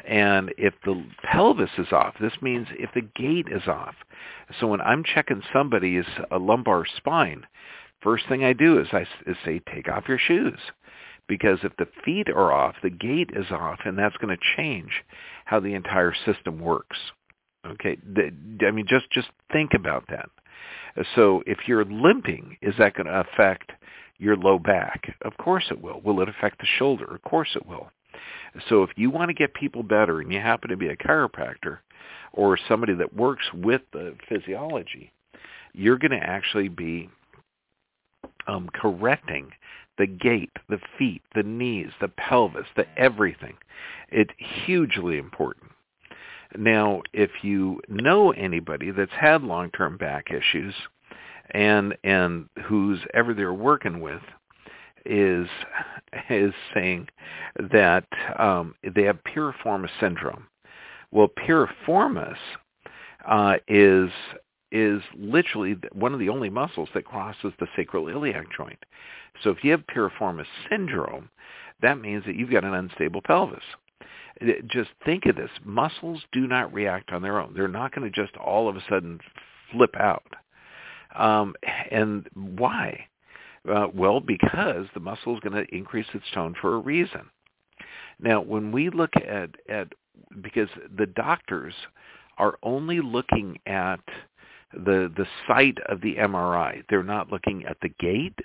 And 0.07 0.53
if 0.57 0.75
the 0.85 1.05
pelvis 1.23 1.71
is 1.79 1.93
off, 1.93 2.15
this 2.21 2.33
means 2.41 2.67
if 2.73 2.91
the 2.95 3.03
gait 3.03 3.47
is 3.51 3.67
off. 3.69 3.95
So 4.59 4.67
when 4.67 4.81
I'm 4.81 5.05
checking 5.05 5.43
somebody's 5.53 6.05
uh, 6.31 6.39
lumbar 6.39 6.85
spine, 6.97 7.47
first 8.03 8.25
thing 8.29 8.45
I 8.45 8.53
do 8.53 8.81
is 8.81 8.89
I 8.93 9.07
is 9.27 9.37
say, 9.45 9.61
take 9.73 9.89
off 9.89 10.09
your 10.09 10.19
shoes. 10.19 10.59
Because 11.29 11.61
if 11.63 11.77
the 11.77 11.87
feet 12.05 12.29
are 12.29 12.53
off, 12.53 12.75
the 12.83 12.91
gait 12.91 13.31
is 13.35 13.47
off, 13.53 13.79
and 13.85 13.97
that's 13.97 14.17
going 14.17 14.37
to 14.37 14.45
change 14.57 14.91
how 15.45 15.61
the 15.61 15.75
entire 15.75 16.13
system 16.27 16.59
works. 16.59 16.97
Okay, 17.65 17.97
I 18.67 18.71
mean, 18.71 18.87
just 18.89 19.11
just 19.13 19.29
think 19.53 19.75
about 19.75 20.05
that. 20.09 20.29
So 21.15 21.43
if 21.47 21.69
you're 21.69 21.85
limping, 21.85 22.57
is 22.63 22.75
that 22.79 22.95
going 22.95 23.07
to 23.07 23.21
affect 23.21 23.71
your 24.19 24.37
low 24.37 24.59
back? 24.59 25.15
Of 25.23 25.37
course 25.37 25.67
it 25.71 25.81
will. 25.81 26.01
Will 26.01 26.21
it 26.21 26.29
affect 26.29 26.59
the 26.59 26.67
shoulder? 26.67 27.05
Of 27.15 27.23
course 27.23 27.51
it 27.55 27.67
will. 27.67 27.91
So 28.69 28.83
if 28.83 28.91
you 28.97 29.11
want 29.11 29.29
to 29.29 29.35
get 29.35 29.55
people 29.55 29.83
better 29.83 30.21
and 30.21 30.33
you 30.33 30.41
happen 30.41 30.71
to 30.71 30.77
be 30.77 30.89
a 30.89 30.97
chiropractor 30.97 31.79
or 32.33 32.59
somebody 32.69 32.95
that 32.95 33.15
works 33.15 33.45
with 33.53 33.83
the 33.93 34.17
physiology, 34.29 35.13
you're 35.73 35.99
going 35.99 36.11
to 36.13 36.27
actually 36.27 36.69
be 36.69 37.09
um, 38.47 38.69
correcting 38.73 39.51
the 39.99 40.07
gait, 40.07 40.51
the 40.69 40.81
feet, 40.99 41.23
the 41.35 41.43
knees, 41.43 41.91
the 42.01 42.09
pelvis, 42.09 42.67
the 42.77 42.87
everything. 42.97 43.55
It's 44.11 44.33
hugely 44.65 45.19
important. 45.19 45.71
Now, 46.57 47.03
if 47.13 47.31
you 47.43 47.81
know 47.89 48.33
anybody 48.33 48.91
that's 48.91 49.13
had 49.13 49.43
long-term 49.43 49.99
back 49.99 50.31
issues 50.31 50.75
and 51.53 51.97
and 52.05 52.49
who's 52.65 53.01
ever 53.13 53.35
they're 53.35 53.53
working 53.53 54.01
with 54.01 54.23
is 55.05 55.47
is 56.29 56.53
saying 56.75 57.09
that 57.73 58.07
um, 58.39 58.75
they 58.95 59.03
have 59.05 59.19
piriformis 59.25 59.91
syndrome. 60.01 60.47
Well, 61.11 61.29
piriformis 61.29 62.37
uh, 63.27 63.57
is 63.69 64.11
is 64.73 65.03
literally 65.17 65.77
one 65.93 66.13
of 66.13 66.21
the 66.21 66.29
only 66.29 66.49
muscles 66.49 66.89
that 66.95 67.05
crosses 67.05 67.53
the 67.59 67.67
sacroiliac 67.77 68.45
joint. 68.57 68.79
So 69.43 69.51
if 69.51 69.65
you 69.65 69.73
have 69.73 69.83
piriformis 69.87 70.47
syndrome, 70.69 71.29
that 71.83 72.01
means 72.01 72.25
that 72.27 72.37
you've 72.37 72.51
got 72.51 72.65
an 72.65 72.75
unstable 72.75 73.23
pelvis. 73.23 73.65
Just 74.67 74.91
think 75.05 75.27
of 75.27 75.37
this. 75.37 75.51
Muscles 75.65 76.23
do 76.33 76.47
not 76.47 76.73
react 76.73 77.11
on 77.11 77.23
their 77.23 77.41
own. 77.41 77.53
They're 77.55 77.69
not 77.69 77.95
going 77.95 78.11
to 78.11 78.23
just 78.23 78.37
all 78.37 78.69
of 78.69 78.77
a 78.77 78.85
sudden 78.89 79.19
flip 79.73 79.95
out. 79.99 80.25
Um, 81.17 81.55
and 81.91 82.29
why? 82.35 83.07
Uh, 83.69 83.89
well, 83.95 84.21
because 84.21 84.87
the 84.95 85.01
muscle 85.01 85.35
is 85.35 85.41
going 85.41 85.65
to 85.65 85.75
increase 85.75 86.07
its 86.15 86.25
tone 86.33 86.55
for 86.61 86.75
a 86.77 86.79
reason. 86.79 87.23
Now, 88.19 88.41
when 88.41 88.73
we 88.73 88.91
look 88.91 89.13
at, 89.17 89.51
at 89.69 89.89
because 90.43 90.69
the 90.97 91.07
doctors 91.07 91.75
are 92.39 92.59
only 92.63 93.01
looking 93.01 93.59
at 93.67 94.01
the 94.73 95.13
the 95.17 95.27
site 95.47 95.79
of 95.89 96.01
the 96.01 96.17
MRI. 96.17 96.83
They're 96.89 97.03
not 97.03 97.31
looking 97.31 97.65
at 97.67 97.77
the 97.83 97.91
gait. 98.01 98.39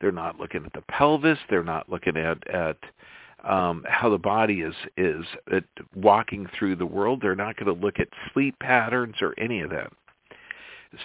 They're 0.00 0.12
not 0.12 0.38
looking 0.38 0.64
at 0.64 0.72
the 0.72 0.82
pelvis. 0.82 1.38
They're 1.50 1.64
not 1.64 1.88
looking 1.88 2.16
at 2.16 2.46
at 2.48 2.78
um, 3.44 3.84
how 3.88 4.08
the 4.08 4.18
body 4.18 4.60
is 4.60 4.74
is 4.96 5.24
walking 5.94 6.48
through 6.56 6.76
the 6.76 6.86
world. 6.86 7.20
They're 7.20 7.34
not 7.34 7.56
going 7.56 7.74
to 7.74 7.84
look 7.84 7.98
at 7.98 8.08
sleep 8.32 8.56
patterns 8.60 9.16
or 9.20 9.34
any 9.38 9.60
of 9.60 9.70
that. 9.70 9.92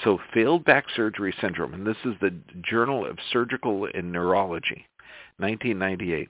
So 0.03 0.19
failed 0.33 0.65
back 0.65 0.85
surgery 0.95 1.33
syndrome, 1.39 1.73
and 1.73 1.87
this 1.87 1.97
is 2.03 2.15
the 2.19 2.37
Journal 2.61 3.05
of 3.05 3.17
Surgical 3.31 3.87
and 3.93 4.11
Neurology, 4.11 4.85
1998. 5.37 6.29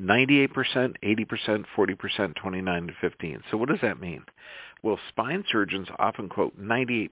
98%, 0.00 0.94
80%, 1.02 1.64
40%, 1.76 2.34
29 2.36 2.86
to 2.86 2.92
15. 3.00 3.42
So 3.50 3.56
what 3.56 3.68
does 3.68 3.80
that 3.82 4.00
mean? 4.00 4.22
Well, 4.82 4.98
spine 5.10 5.44
surgeons 5.50 5.88
often 5.98 6.28
quote 6.28 6.58
98% 6.58 7.10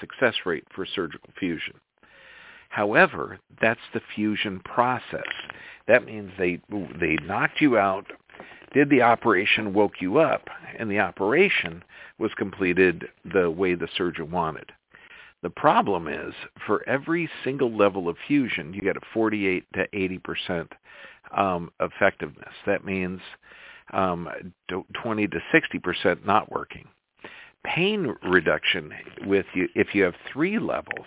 success 0.00 0.34
rate 0.46 0.64
for 0.74 0.86
surgical 0.86 1.30
fusion. 1.38 1.74
However, 2.70 3.38
that's 3.60 3.80
the 3.92 4.00
fusion 4.14 4.60
process. 4.60 5.22
That 5.88 6.06
means 6.06 6.30
they 6.38 6.60
they 7.00 7.16
knocked 7.26 7.60
you 7.60 7.76
out, 7.76 8.06
did 8.72 8.90
the 8.90 9.02
operation, 9.02 9.74
woke 9.74 10.00
you 10.00 10.18
up, 10.18 10.48
and 10.78 10.90
the 10.90 10.98
operation 10.98 11.82
was 12.18 12.32
completed 12.36 13.08
the 13.32 13.50
way 13.50 13.74
the 13.74 13.88
surgeon 13.96 14.30
wanted. 14.30 14.72
The 15.42 15.50
problem 15.50 16.06
is, 16.06 16.34
for 16.66 16.86
every 16.88 17.28
single 17.44 17.74
level 17.74 18.08
of 18.08 18.16
fusion, 18.26 18.74
you 18.74 18.82
get 18.82 18.96
a 18.96 19.00
48 19.12 19.64
to 19.74 19.86
80 19.92 20.18
percent 20.18 20.72
um, 21.36 21.70
effectiveness. 21.80 22.52
That 22.66 22.84
means 22.84 23.20
um, 23.92 24.28
20 25.02 25.28
to 25.28 25.40
60 25.52 25.78
percent 25.78 26.26
not 26.26 26.50
working 26.52 26.86
pain 27.64 28.14
reduction 28.22 28.92
with 29.26 29.46
you 29.54 29.68
if 29.74 29.94
you 29.94 30.02
have 30.02 30.14
three 30.32 30.58
levels 30.58 31.06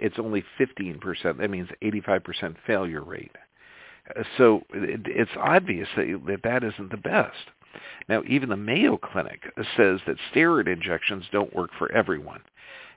it's 0.00 0.18
only 0.18 0.44
15% 0.60 1.38
that 1.38 1.50
means 1.50 1.68
85% 1.82 2.56
failure 2.66 3.02
rate 3.02 3.34
So 4.36 4.62
it's 4.72 5.30
obvious 5.36 5.88
that, 5.96 6.40
that 6.42 6.64
isn't 6.64 6.90
the 6.90 6.96
best. 6.96 7.50
Now, 8.08 8.22
even 8.26 8.48
the 8.48 8.56
Mayo 8.56 8.96
Clinic 8.96 9.42
says 9.76 10.00
that 10.06 10.16
steroid 10.32 10.66
injections 10.66 11.24
don't 11.30 11.54
work 11.54 11.70
for 11.78 11.92
everyone, 11.92 12.40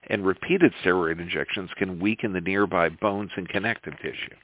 and 0.08 0.26
repeated 0.26 0.74
steroid 0.84 1.20
injections 1.20 1.70
can 1.78 2.00
weaken 2.00 2.34
the 2.34 2.42
nearby 2.42 2.90
bones 2.90 3.32
and 3.36 3.48
connective 3.50 3.94
tissue. 4.02 4.36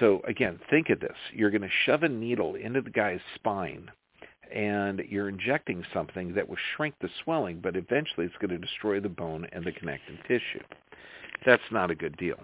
So 0.00 0.20
again, 0.26 0.58
think 0.70 0.90
of 0.90 1.00
this. 1.00 1.16
You're 1.32 1.50
going 1.50 1.62
to 1.62 1.68
shove 1.84 2.02
a 2.02 2.08
needle 2.08 2.54
into 2.54 2.80
the 2.80 2.90
guy's 2.90 3.20
spine 3.34 3.90
and 4.52 5.02
you're 5.08 5.28
injecting 5.28 5.84
something 5.92 6.34
that 6.34 6.48
will 6.48 6.56
shrink 6.76 6.94
the 7.00 7.08
swelling, 7.24 7.60
but 7.60 7.76
eventually 7.76 8.26
it's 8.26 8.36
going 8.36 8.50
to 8.50 8.64
destroy 8.64 9.00
the 9.00 9.08
bone 9.08 9.46
and 9.52 9.64
the 9.64 9.72
connective 9.72 10.16
tissue. 10.26 10.62
That's 11.44 11.62
not 11.70 11.90
a 11.90 11.94
good 11.94 12.16
deal. 12.16 12.38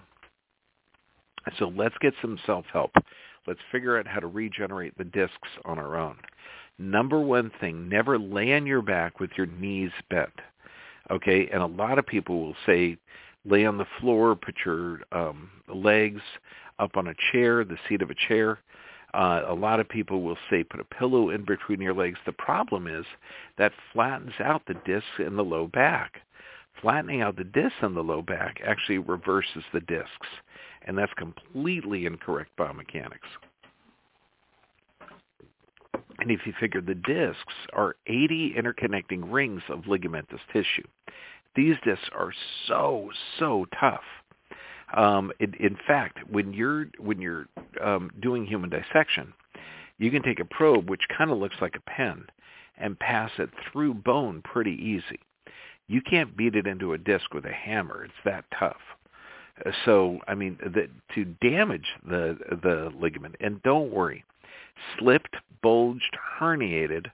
So 1.58 1.72
let's 1.76 1.96
get 2.00 2.14
some 2.20 2.38
self-help. 2.46 2.92
Let's 3.46 3.60
figure 3.70 3.98
out 3.98 4.06
how 4.06 4.20
to 4.20 4.26
regenerate 4.26 4.96
the 4.96 5.04
discs 5.04 5.48
on 5.64 5.78
our 5.78 5.96
own. 5.96 6.16
Number 6.78 7.20
one 7.20 7.50
thing, 7.60 7.88
never 7.88 8.18
lay 8.18 8.54
on 8.54 8.66
your 8.66 8.82
back 8.82 9.20
with 9.20 9.30
your 9.36 9.46
knees 9.46 9.90
bent. 10.10 10.32
Okay, 11.10 11.48
and 11.52 11.62
a 11.62 11.66
lot 11.66 11.98
of 11.98 12.06
people 12.06 12.40
will 12.40 12.56
say, 12.64 12.96
lay 13.44 13.66
on 13.66 13.78
the 13.78 13.86
floor, 14.00 14.36
put 14.36 14.54
your 14.64 15.00
um, 15.10 15.50
legs 15.72 16.22
up 16.78 16.96
on 16.96 17.08
a 17.08 17.14
chair, 17.30 17.64
the 17.64 17.76
seat 17.88 18.02
of 18.02 18.10
a 18.10 18.14
chair. 18.28 18.60
Uh, 19.14 19.42
a 19.46 19.54
lot 19.54 19.80
of 19.80 19.88
people 19.88 20.22
will 20.22 20.38
say 20.48 20.64
put 20.64 20.80
a 20.80 20.84
pillow 20.84 21.30
in 21.30 21.44
between 21.44 21.80
your 21.80 21.92
legs. 21.92 22.18
The 22.24 22.32
problem 22.32 22.86
is 22.86 23.04
that 23.58 23.72
flattens 23.92 24.32
out 24.40 24.62
the 24.66 24.74
discs 24.86 25.18
in 25.18 25.36
the 25.36 25.44
low 25.44 25.66
back. 25.66 26.22
Flattening 26.80 27.20
out 27.20 27.36
the 27.36 27.44
discs 27.44 27.78
in 27.82 27.94
the 27.94 28.02
low 28.02 28.22
back 28.22 28.60
actually 28.66 28.98
reverses 28.98 29.62
the 29.72 29.80
discs, 29.80 30.28
and 30.86 30.96
that's 30.96 31.12
completely 31.14 32.06
incorrect 32.06 32.50
biomechanics. 32.58 33.18
And 36.18 36.30
if 36.30 36.46
you 36.46 36.52
figure 36.60 36.80
the 36.80 36.94
discs 36.94 37.54
are 37.72 37.96
80 38.06 38.54
interconnecting 38.56 39.32
rings 39.32 39.62
of 39.68 39.80
ligamentous 39.80 40.40
tissue, 40.52 40.86
these 41.56 41.76
discs 41.84 42.08
are 42.14 42.32
so, 42.68 43.10
so 43.38 43.66
tough 43.78 44.02
um, 44.94 45.32
in, 45.40 45.54
in 45.54 45.76
fact, 45.86 46.18
when 46.30 46.52
you're 46.52 46.86
when 46.98 47.20
you're 47.20 47.46
um, 47.82 48.10
doing 48.20 48.44
human 48.44 48.70
dissection, 48.70 49.32
you 49.98 50.10
can 50.10 50.22
take 50.22 50.40
a 50.40 50.44
probe 50.44 50.90
which 50.90 51.02
kind 51.16 51.30
of 51.30 51.38
looks 51.38 51.56
like 51.60 51.76
a 51.76 51.90
pen 51.90 52.26
and 52.78 52.98
pass 52.98 53.30
it 53.38 53.50
through 53.70 53.94
bone 53.94 54.42
pretty 54.42 54.72
easy. 54.72 55.20
You 55.88 56.00
can't 56.02 56.36
beat 56.36 56.54
it 56.54 56.66
into 56.66 56.92
a 56.92 56.98
disc 56.98 57.32
with 57.34 57.44
a 57.44 57.52
hammer. 57.52 58.04
It's 58.04 58.14
that 58.24 58.44
tough. 58.58 58.80
So, 59.84 60.18
I 60.26 60.34
mean, 60.34 60.58
the, 60.62 60.88
to 61.14 61.24
damage 61.40 61.86
the 62.04 62.36
the 62.62 62.90
ligament, 62.98 63.36
and 63.40 63.62
don't 63.62 63.92
worry, 63.92 64.24
slipped, 64.98 65.36
bulged, 65.62 66.16
herniated 66.40 67.06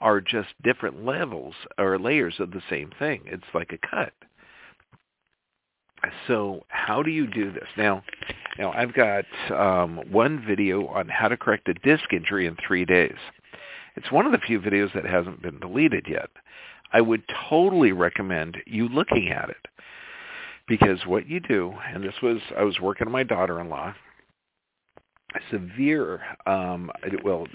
are 0.00 0.20
just 0.20 0.48
different 0.62 1.04
levels 1.04 1.54
or 1.78 1.98
layers 1.98 2.34
of 2.38 2.50
the 2.50 2.62
same 2.68 2.90
thing. 2.98 3.22
It's 3.26 3.44
like 3.54 3.72
a 3.72 3.86
cut. 3.88 4.12
So 6.26 6.64
how 6.68 7.02
do 7.02 7.10
you 7.10 7.26
do 7.26 7.50
this? 7.52 7.68
Now, 7.76 8.02
now 8.58 8.72
I've 8.72 8.92
got 8.92 9.24
um, 9.50 10.00
one 10.10 10.44
video 10.46 10.86
on 10.88 11.08
how 11.08 11.28
to 11.28 11.36
correct 11.36 11.68
a 11.68 11.74
disc 11.74 12.12
injury 12.12 12.46
in 12.46 12.56
three 12.66 12.84
days. 12.84 13.16
It's 13.96 14.12
one 14.12 14.26
of 14.26 14.32
the 14.32 14.38
few 14.38 14.60
videos 14.60 14.92
that 14.94 15.06
hasn't 15.06 15.40
been 15.40 15.58
deleted 15.60 16.06
yet. 16.08 16.28
I 16.92 17.00
would 17.00 17.22
totally 17.48 17.92
recommend 17.92 18.58
you 18.66 18.88
looking 18.88 19.30
at 19.30 19.48
it 19.48 19.68
because 20.66 20.98
what 21.06 21.28
you 21.28 21.40
do, 21.40 21.72
and 21.92 22.02
this 22.02 22.14
was, 22.22 22.38
I 22.56 22.62
was 22.62 22.80
working 22.80 23.06
on 23.06 23.12
my 23.12 23.22
daughter-in-law, 23.22 23.94
severe, 25.50 26.20
um, 26.46 26.90
well, 27.24 27.46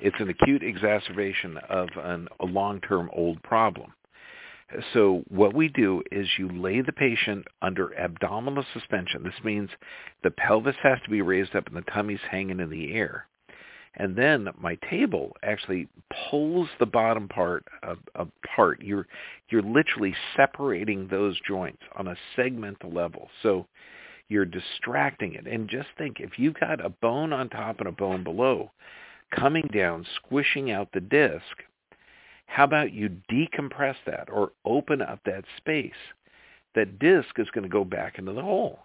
it's 0.00 0.16
an 0.20 0.28
acute 0.28 0.62
exacerbation 0.62 1.58
of 1.68 1.88
an, 1.96 2.28
a 2.40 2.46
long-term 2.46 3.10
old 3.12 3.42
problem. 3.42 3.92
So 4.92 5.22
what 5.28 5.54
we 5.54 5.68
do 5.68 6.02
is 6.12 6.28
you 6.38 6.48
lay 6.48 6.82
the 6.82 6.92
patient 6.92 7.46
under 7.62 7.98
abdominal 7.98 8.64
suspension. 8.74 9.22
This 9.22 9.42
means 9.42 9.70
the 10.22 10.30
pelvis 10.30 10.76
has 10.82 10.98
to 11.04 11.10
be 11.10 11.22
raised 11.22 11.56
up 11.56 11.66
and 11.66 11.76
the 11.76 11.90
tummy's 11.90 12.20
hanging 12.30 12.60
in 12.60 12.68
the 12.68 12.92
air. 12.92 13.26
And 13.98 14.14
then 14.14 14.48
my 14.56 14.76
table 14.88 15.36
actually 15.42 15.88
pulls 16.30 16.68
the 16.78 16.86
bottom 16.86 17.26
part 17.28 17.66
apart. 18.14 18.80
You're 18.80 19.08
you're 19.48 19.62
literally 19.62 20.14
separating 20.36 21.08
those 21.08 21.38
joints 21.46 21.82
on 21.96 22.06
a 22.06 22.16
segmental 22.36 22.94
level. 22.94 23.28
So 23.42 23.66
you're 24.28 24.44
distracting 24.44 25.34
it. 25.34 25.46
And 25.46 25.68
just 25.68 25.88
think, 25.96 26.20
if 26.20 26.38
you've 26.38 26.58
got 26.60 26.84
a 26.84 26.90
bone 26.90 27.32
on 27.32 27.48
top 27.48 27.80
and 27.80 27.88
a 27.88 27.92
bone 27.92 28.22
below, 28.22 28.70
coming 29.34 29.68
down, 29.72 30.06
squishing 30.16 30.70
out 30.70 30.90
the 30.92 31.00
disc, 31.00 31.42
how 32.46 32.64
about 32.64 32.92
you 32.92 33.10
decompress 33.30 33.96
that 34.06 34.28
or 34.30 34.52
open 34.64 35.02
up 35.02 35.20
that 35.24 35.44
space? 35.56 35.90
That 36.74 36.98
disc 36.98 37.30
is 37.38 37.50
going 37.50 37.64
to 37.64 37.68
go 37.68 37.84
back 37.84 38.18
into 38.18 38.32
the 38.32 38.42
hole. 38.42 38.80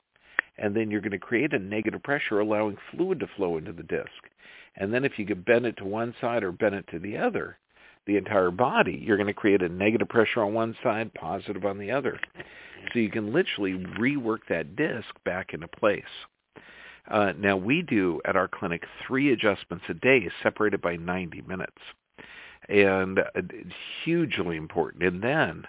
And 0.58 0.76
then 0.76 0.90
you're 0.90 1.02
going 1.02 1.12
to 1.12 1.20
create 1.20 1.54
a 1.54 1.60
negative 1.60 2.02
pressure 2.04 2.40
allowing 2.40 2.78
fluid 2.92 3.20
to 3.20 3.28
flow 3.36 3.58
into 3.58 3.74
the 3.74 3.84
disc. 3.84 4.10
And 4.76 4.94
then 4.94 5.06
if 5.06 5.20
you 5.20 5.26
could 5.26 5.46
bend 5.46 5.66
it 5.66 5.78
to 5.78 5.86
one 5.86 6.16
side 6.20 6.44
or 6.44 6.52
bend 6.52 6.76
it 6.76 6.88
to 6.92 7.00
the 7.00 7.18
other, 7.18 7.58
the 8.06 8.18
entire 8.18 8.52
body, 8.52 9.02
you're 9.04 9.18
going 9.18 9.28
to 9.28 9.34
create 9.34 9.62
a 9.62 9.70
negative 9.70 10.10
pressure 10.10 10.44
on 10.44 10.54
one 10.54 10.76
side, 10.84 11.14
positive 11.14 11.66
on 11.66 11.78
the 11.78 11.92
other. 11.92 12.20
So 12.92 13.00
you 13.00 13.10
can 13.10 13.32
literally 13.32 13.74
rework 13.74 14.40
that 14.50 14.76
disc 14.76 15.08
back 15.24 15.54
into 15.54 15.68
place. 15.68 16.04
Uh, 17.10 17.34
now 17.38 17.56
we 17.56 17.82
do 17.82 18.20
at 18.26 18.36
our 18.36 18.48
clinic 18.48 18.84
three 19.06 19.32
adjustments 19.32 19.86
a 19.90 19.94
day 19.94 20.30
separated 20.42 20.82
by 20.82 20.96
90 20.96 21.42
minutes 21.42 21.78
and 22.70 23.20
it's 23.36 23.74
hugely 24.04 24.58
important. 24.58 25.04
And 25.04 25.22
then 25.22 25.64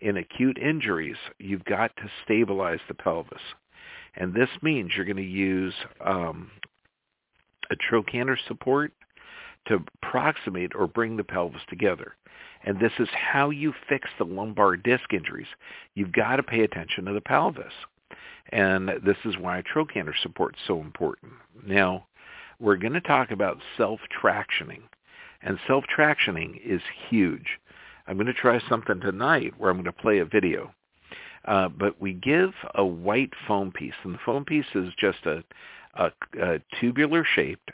in 0.00 0.16
acute 0.16 0.58
injuries, 0.58 1.16
you've 1.38 1.64
got 1.64 1.94
to 1.96 2.10
stabilize 2.24 2.80
the 2.88 2.94
pelvis. 2.94 3.42
And 4.16 4.34
this 4.34 4.48
means 4.62 4.92
you're 4.96 5.04
going 5.04 5.16
to 5.16 5.22
use 5.22 5.74
um, 6.04 6.50
a 7.70 7.76
trochanter 7.76 8.38
support 8.48 8.92
to 9.66 9.84
approximate 10.02 10.72
or 10.74 10.86
bring 10.86 11.16
the 11.16 11.24
pelvis 11.24 11.62
together. 11.68 12.16
And 12.64 12.78
this 12.78 12.92
is 12.98 13.08
how 13.12 13.50
you 13.50 13.72
fix 13.88 14.08
the 14.18 14.24
lumbar 14.24 14.76
disc 14.76 15.12
injuries. 15.12 15.46
You've 15.94 16.12
got 16.12 16.36
to 16.36 16.42
pay 16.42 16.62
attention 16.62 17.04
to 17.06 17.12
the 17.12 17.20
pelvis. 17.20 17.72
And 18.52 18.88
this 19.04 19.16
is 19.24 19.38
why 19.38 19.62
trochanter 19.62 20.14
support 20.22 20.56
is 20.56 20.62
so 20.66 20.80
important. 20.80 21.32
Now, 21.66 22.06
we're 22.58 22.76
going 22.76 22.92
to 22.94 23.00
talk 23.00 23.30
about 23.30 23.58
self-tractioning. 23.76 24.82
And 25.42 25.58
self-tractioning 25.66 26.60
is 26.64 26.82
huge. 27.08 27.58
I'm 28.06 28.16
going 28.16 28.26
to 28.26 28.34
try 28.34 28.60
something 28.68 29.00
tonight 29.00 29.54
where 29.56 29.70
I'm 29.70 29.76
going 29.76 29.84
to 29.84 29.92
play 29.92 30.18
a 30.18 30.24
video. 30.24 30.74
Uh, 31.46 31.68
but 31.68 32.00
we 32.00 32.12
give 32.12 32.52
a 32.74 32.84
white 32.84 33.32
foam 33.46 33.72
piece, 33.72 33.94
and 34.04 34.14
the 34.14 34.18
foam 34.26 34.44
piece 34.44 34.66
is 34.74 34.92
just 34.98 35.24
a, 35.24 35.42
a, 35.94 36.60
tubular 36.80 37.24
shaped, 37.24 37.70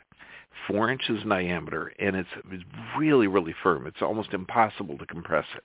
four 0.67 0.91
inches 0.91 1.23
in 1.23 1.29
diameter, 1.29 1.93
and 1.99 2.17
it's, 2.17 2.29
it's 2.51 2.65
really, 2.99 3.27
really 3.27 3.55
firm. 3.63 3.87
It's 3.87 4.03
almost 4.03 4.33
impossible 4.33 4.99
to 4.99 5.07
compress 5.07 5.47
it. 5.57 5.65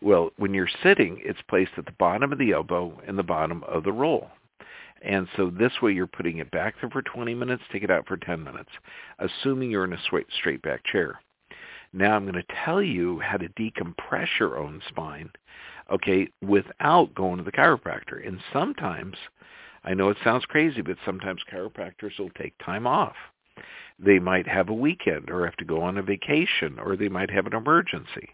Well, 0.00 0.30
when 0.36 0.52
you're 0.54 0.68
sitting, 0.82 1.20
it's 1.24 1.40
placed 1.48 1.72
at 1.76 1.86
the 1.86 1.92
bottom 1.92 2.32
of 2.32 2.38
the 2.38 2.52
elbow 2.52 3.00
and 3.06 3.18
the 3.18 3.22
bottom 3.22 3.64
of 3.64 3.84
the 3.84 3.92
roll. 3.92 4.30
And 5.02 5.28
so 5.36 5.50
this 5.50 5.72
way 5.82 5.92
you're 5.92 6.06
putting 6.06 6.38
it 6.38 6.50
back 6.50 6.74
there 6.80 6.90
for 6.90 7.02
20 7.02 7.34
minutes, 7.34 7.62
take 7.70 7.82
it 7.82 7.90
out 7.90 8.06
for 8.06 8.16
10 8.16 8.42
minutes, 8.42 8.70
assuming 9.18 9.70
you're 9.70 9.84
in 9.84 9.92
a 9.92 10.02
straight 10.02 10.62
back 10.62 10.84
chair. 10.84 11.20
Now 11.92 12.16
I'm 12.16 12.24
going 12.24 12.34
to 12.34 12.54
tell 12.64 12.82
you 12.82 13.20
how 13.20 13.36
to 13.36 13.48
decompress 13.50 14.28
your 14.38 14.58
own 14.58 14.82
spine, 14.88 15.30
okay, 15.90 16.28
without 16.42 17.14
going 17.14 17.38
to 17.38 17.44
the 17.44 17.52
chiropractor. 17.52 18.26
And 18.26 18.40
sometimes, 18.52 19.16
I 19.86 19.94
know 19.94 20.10
it 20.10 20.16
sounds 20.24 20.44
crazy, 20.44 20.82
but 20.82 20.96
sometimes 21.04 21.42
chiropractors 21.50 22.18
will 22.18 22.30
take 22.30 22.54
time 22.64 22.86
off. 22.86 23.14
They 23.98 24.18
might 24.18 24.46
have 24.46 24.68
a 24.68 24.74
weekend 24.74 25.30
or 25.30 25.44
have 25.46 25.56
to 25.56 25.64
go 25.64 25.80
on 25.80 25.96
a 25.96 26.02
vacation 26.02 26.78
or 26.78 26.96
they 26.96 27.08
might 27.08 27.30
have 27.30 27.46
an 27.46 27.54
emergency. 27.54 28.28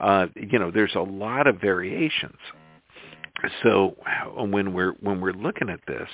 Uh, 0.00 0.26
you 0.36 0.58
know, 0.58 0.70
there's 0.70 0.94
a 0.94 1.00
lot 1.00 1.46
of 1.46 1.60
variations 1.60 2.36
so 3.62 3.96
when 4.36 4.72
we're 4.72 4.92
when 5.00 5.20
we're 5.20 5.32
looking 5.32 5.68
at 5.68 5.80
this, 5.86 6.08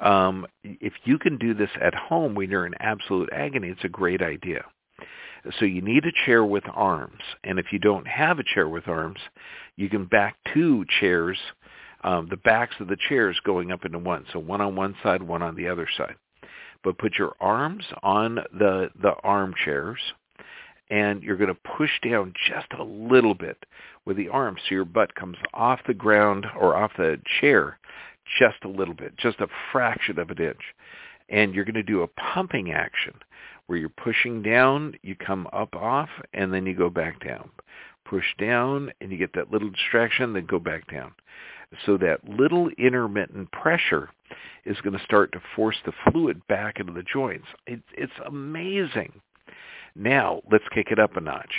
um, 0.00 0.46
if 0.64 0.94
you 1.04 1.18
can 1.18 1.38
do 1.38 1.54
this 1.54 1.70
at 1.80 1.94
home 1.94 2.34
when 2.34 2.50
you're 2.50 2.66
in 2.66 2.74
absolute 2.80 3.30
agony, 3.32 3.68
it's 3.68 3.84
a 3.84 3.88
great 3.88 4.22
idea. 4.22 4.64
So 5.58 5.64
you 5.64 5.82
need 5.82 6.04
a 6.04 6.12
chair 6.24 6.44
with 6.44 6.64
arms, 6.72 7.22
and 7.42 7.58
if 7.58 7.72
you 7.72 7.78
don't 7.78 8.06
have 8.06 8.38
a 8.38 8.44
chair 8.44 8.68
with 8.68 8.86
arms, 8.86 9.18
you 9.76 9.88
can 9.88 10.04
back 10.04 10.36
two 10.54 10.84
chairs, 11.00 11.36
um, 12.04 12.28
the 12.28 12.36
backs 12.36 12.74
of 12.80 12.88
the 12.88 12.96
chairs 13.08 13.38
going 13.44 13.72
up 13.72 13.84
into 13.84 13.98
one. 13.98 14.24
So 14.32 14.38
one 14.38 14.60
on 14.60 14.76
one 14.76 14.94
side, 15.02 15.22
one 15.22 15.42
on 15.42 15.56
the 15.56 15.68
other 15.68 15.88
side. 15.96 16.16
But 16.82 16.98
put 16.98 17.18
your 17.18 17.34
arms 17.40 17.84
on 18.02 18.36
the 18.52 18.90
the 19.00 19.14
armchairs, 19.22 20.00
and 20.90 21.22
you're 21.22 21.36
going 21.36 21.54
to 21.54 21.70
push 21.76 21.90
down 22.02 22.34
just 22.48 22.66
a 22.78 22.82
little 22.82 23.34
bit 23.34 23.56
with 24.04 24.16
the 24.16 24.28
arms 24.28 24.60
so 24.68 24.74
your 24.74 24.84
butt 24.84 25.14
comes 25.14 25.36
off 25.54 25.80
the 25.86 25.94
ground 25.94 26.46
or 26.58 26.74
off 26.74 26.92
the 26.96 27.20
chair 27.40 27.78
just 28.38 28.64
a 28.64 28.68
little 28.68 28.94
bit, 28.94 29.16
just 29.16 29.40
a 29.40 29.48
fraction 29.70 30.18
of 30.18 30.30
an 30.30 30.38
inch. 30.38 30.74
And 31.28 31.54
you're 31.54 31.64
going 31.64 31.74
to 31.74 31.82
do 31.82 32.02
a 32.02 32.08
pumping 32.08 32.72
action 32.72 33.14
where 33.66 33.78
you're 33.78 33.88
pushing 33.88 34.42
down, 34.42 34.94
you 35.02 35.14
come 35.14 35.48
up 35.52 35.74
off, 35.74 36.08
and 36.34 36.52
then 36.52 36.66
you 36.66 36.74
go 36.74 36.90
back 36.90 37.24
down. 37.24 37.48
Push 38.12 38.36
down, 38.38 38.92
and 39.00 39.10
you 39.10 39.16
get 39.16 39.32
that 39.32 39.50
little 39.50 39.70
distraction, 39.70 40.34
then 40.34 40.44
go 40.44 40.58
back 40.58 40.86
down. 40.92 41.12
So 41.86 41.96
that 41.96 42.28
little 42.28 42.68
intermittent 42.76 43.50
pressure 43.52 44.10
is 44.66 44.78
going 44.82 44.98
to 44.98 45.02
start 45.02 45.32
to 45.32 45.40
force 45.56 45.78
the 45.86 45.94
fluid 46.04 46.46
back 46.46 46.78
into 46.78 46.92
the 46.92 47.04
joints. 47.10 47.46
It, 47.66 47.80
it's 47.94 48.12
amazing. 48.26 49.22
Now, 49.94 50.42
let's 50.52 50.68
kick 50.74 50.88
it 50.90 50.98
up 50.98 51.16
a 51.16 51.22
notch. 51.22 51.54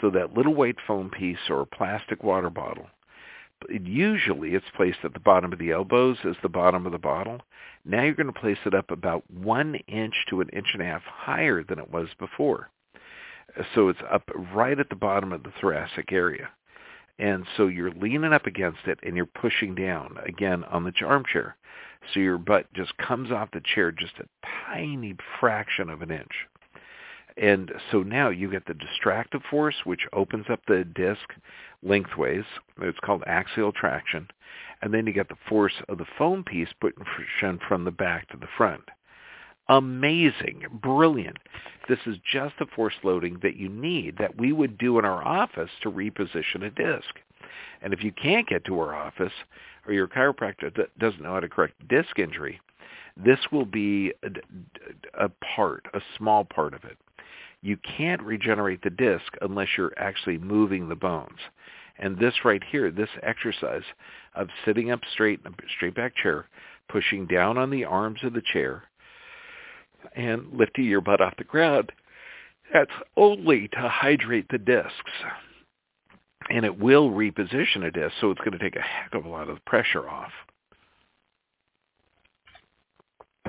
So 0.00 0.10
that 0.10 0.34
little 0.34 0.54
white 0.54 0.78
foam 0.88 1.08
piece 1.08 1.38
or 1.48 1.60
a 1.60 1.66
plastic 1.66 2.24
water 2.24 2.50
bottle, 2.50 2.88
usually 3.70 4.54
it's 4.54 4.66
placed 4.76 4.98
at 5.04 5.14
the 5.14 5.20
bottom 5.20 5.52
of 5.52 5.60
the 5.60 5.70
elbows 5.70 6.16
as 6.24 6.34
the 6.42 6.48
bottom 6.48 6.84
of 6.84 6.90
the 6.90 6.98
bottle. 6.98 7.42
Now 7.84 8.02
you're 8.02 8.14
going 8.14 8.26
to 8.26 8.40
place 8.40 8.58
it 8.66 8.74
up 8.74 8.90
about 8.90 9.22
one 9.30 9.76
inch 9.86 10.14
to 10.30 10.40
an 10.40 10.48
inch 10.48 10.66
and 10.72 10.82
a 10.82 10.86
half 10.86 11.02
higher 11.02 11.62
than 11.62 11.78
it 11.78 11.92
was 11.92 12.08
before. 12.18 12.70
So 13.74 13.88
it's 13.88 14.00
up 14.10 14.30
right 14.54 14.78
at 14.78 14.88
the 14.88 14.96
bottom 14.96 15.32
of 15.32 15.42
the 15.42 15.52
thoracic 15.60 16.12
area. 16.12 16.50
And 17.18 17.46
so 17.56 17.66
you're 17.68 17.92
leaning 17.92 18.32
up 18.32 18.46
against 18.46 18.86
it 18.86 18.98
and 19.02 19.16
you're 19.16 19.26
pushing 19.26 19.74
down 19.74 20.18
again 20.26 20.64
on 20.64 20.84
the 20.84 20.92
armchair. 21.04 21.56
So 22.12 22.20
your 22.20 22.38
butt 22.38 22.72
just 22.74 22.96
comes 22.98 23.30
off 23.30 23.50
the 23.52 23.62
chair 23.74 23.90
just 23.90 24.18
a 24.18 24.28
tiny 24.70 25.16
fraction 25.40 25.88
of 25.88 26.02
an 26.02 26.10
inch. 26.10 26.46
And 27.38 27.72
so 27.90 28.02
now 28.02 28.30
you 28.30 28.50
get 28.50 28.66
the 28.66 28.74
distractive 28.74 29.42
force, 29.50 29.76
which 29.84 30.06
opens 30.12 30.46
up 30.50 30.60
the 30.66 30.84
disc 30.84 31.34
lengthways. 31.82 32.44
It's 32.80 32.98
called 33.00 33.24
axial 33.26 33.72
traction. 33.72 34.28
And 34.82 34.92
then 34.92 35.06
you 35.06 35.12
get 35.12 35.28
the 35.28 35.36
force 35.48 35.74
of 35.88 35.98
the 35.98 36.06
foam 36.18 36.44
piece 36.44 36.68
putting 36.80 37.04
from 37.68 37.84
the 37.84 37.90
back 37.90 38.28
to 38.28 38.36
the 38.36 38.48
front. 38.56 38.82
Amazing. 39.68 40.64
Brilliant. 40.82 41.38
This 41.88 41.98
is 42.06 42.16
just 42.30 42.54
the 42.58 42.66
force 42.66 42.94
loading 43.02 43.38
that 43.42 43.56
you 43.56 43.68
need 43.68 44.16
that 44.18 44.38
we 44.38 44.52
would 44.52 44.78
do 44.78 44.98
in 44.98 45.04
our 45.04 45.26
office 45.26 45.70
to 45.82 45.90
reposition 45.90 46.64
a 46.64 46.70
disc. 46.70 47.14
And 47.82 47.92
if 47.92 48.02
you 48.02 48.12
can't 48.12 48.48
get 48.48 48.64
to 48.66 48.78
our 48.80 48.94
office 48.94 49.32
or 49.86 49.92
your 49.92 50.08
chiropractor 50.08 50.72
doesn't 50.98 51.22
know 51.22 51.34
how 51.34 51.40
to 51.40 51.48
correct 51.48 51.88
disc 51.88 52.18
injury, 52.18 52.60
this 53.16 53.38
will 53.50 53.64
be 53.64 54.12
a, 54.22 55.24
a 55.24 55.28
part, 55.54 55.86
a 55.94 56.00
small 56.16 56.44
part 56.44 56.74
of 56.74 56.84
it. 56.84 56.98
You 57.62 57.76
can't 57.76 58.22
regenerate 58.22 58.82
the 58.82 58.90
disc 58.90 59.32
unless 59.40 59.68
you're 59.76 59.94
actually 59.96 60.38
moving 60.38 60.88
the 60.88 60.94
bones. 60.94 61.38
And 61.98 62.18
this 62.18 62.44
right 62.44 62.62
here, 62.70 62.90
this 62.90 63.08
exercise 63.22 63.82
of 64.34 64.48
sitting 64.64 64.90
up 64.90 65.00
straight 65.12 65.40
in 65.44 65.52
a 65.52 65.56
straight 65.76 65.94
back 65.94 66.14
chair, 66.14 66.46
pushing 66.88 67.26
down 67.26 67.56
on 67.56 67.70
the 67.70 67.84
arms 67.84 68.20
of 68.22 68.34
the 68.34 68.42
chair, 68.52 68.84
and 70.14 70.46
lifting 70.52 70.84
your 70.84 71.00
butt 71.00 71.20
off 71.20 71.36
the 71.36 71.44
ground, 71.44 71.92
that's 72.72 72.90
only 73.16 73.68
to 73.68 73.88
hydrate 73.88 74.46
the 74.50 74.58
discs. 74.58 74.92
And 76.48 76.64
it 76.64 76.78
will 76.78 77.10
reposition 77.10 77.84
a 77.84 77.90
disc, 77.90 78.14
so 78.20 78.30
it's 78.30 78.40
going 78.40 78.52
to 78.52 78.58
take 78.58 78.76
a 78.76 78.80
heck 78.80 79.14
of 79.14 79.24
a 79.24 79.28
lot 79.28 79.48
of 79.48 79.64
pressure 79.64 80.08
off. 80.08 80.32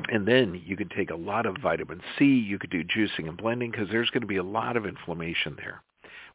And 0.09 0.27
then 0.27 0.61
you 0.65 0.77
can 0.77 0.89
take 0.89 1.09
a 1.09 1.15
lot 1.15 1.45
of 1.45 1.57
vitamin 1.61 2.01
C. 2.17 2.25
You 2.25 2.59
could 2.59 2.69
do 2.69 2.83
juicing 2.83 3.27
and 3.27 3.37
blending 3.37 3.71
because 3.71 3.89
there's 3.89 4.09
going 4.09 4.21
to 4.21 4.27
be 4.27 4.37
a 4.37 4.43
lot 4.43 4.77
of 4.77 4.85
inflammation 4.85 5.55
there. 5.57 5.81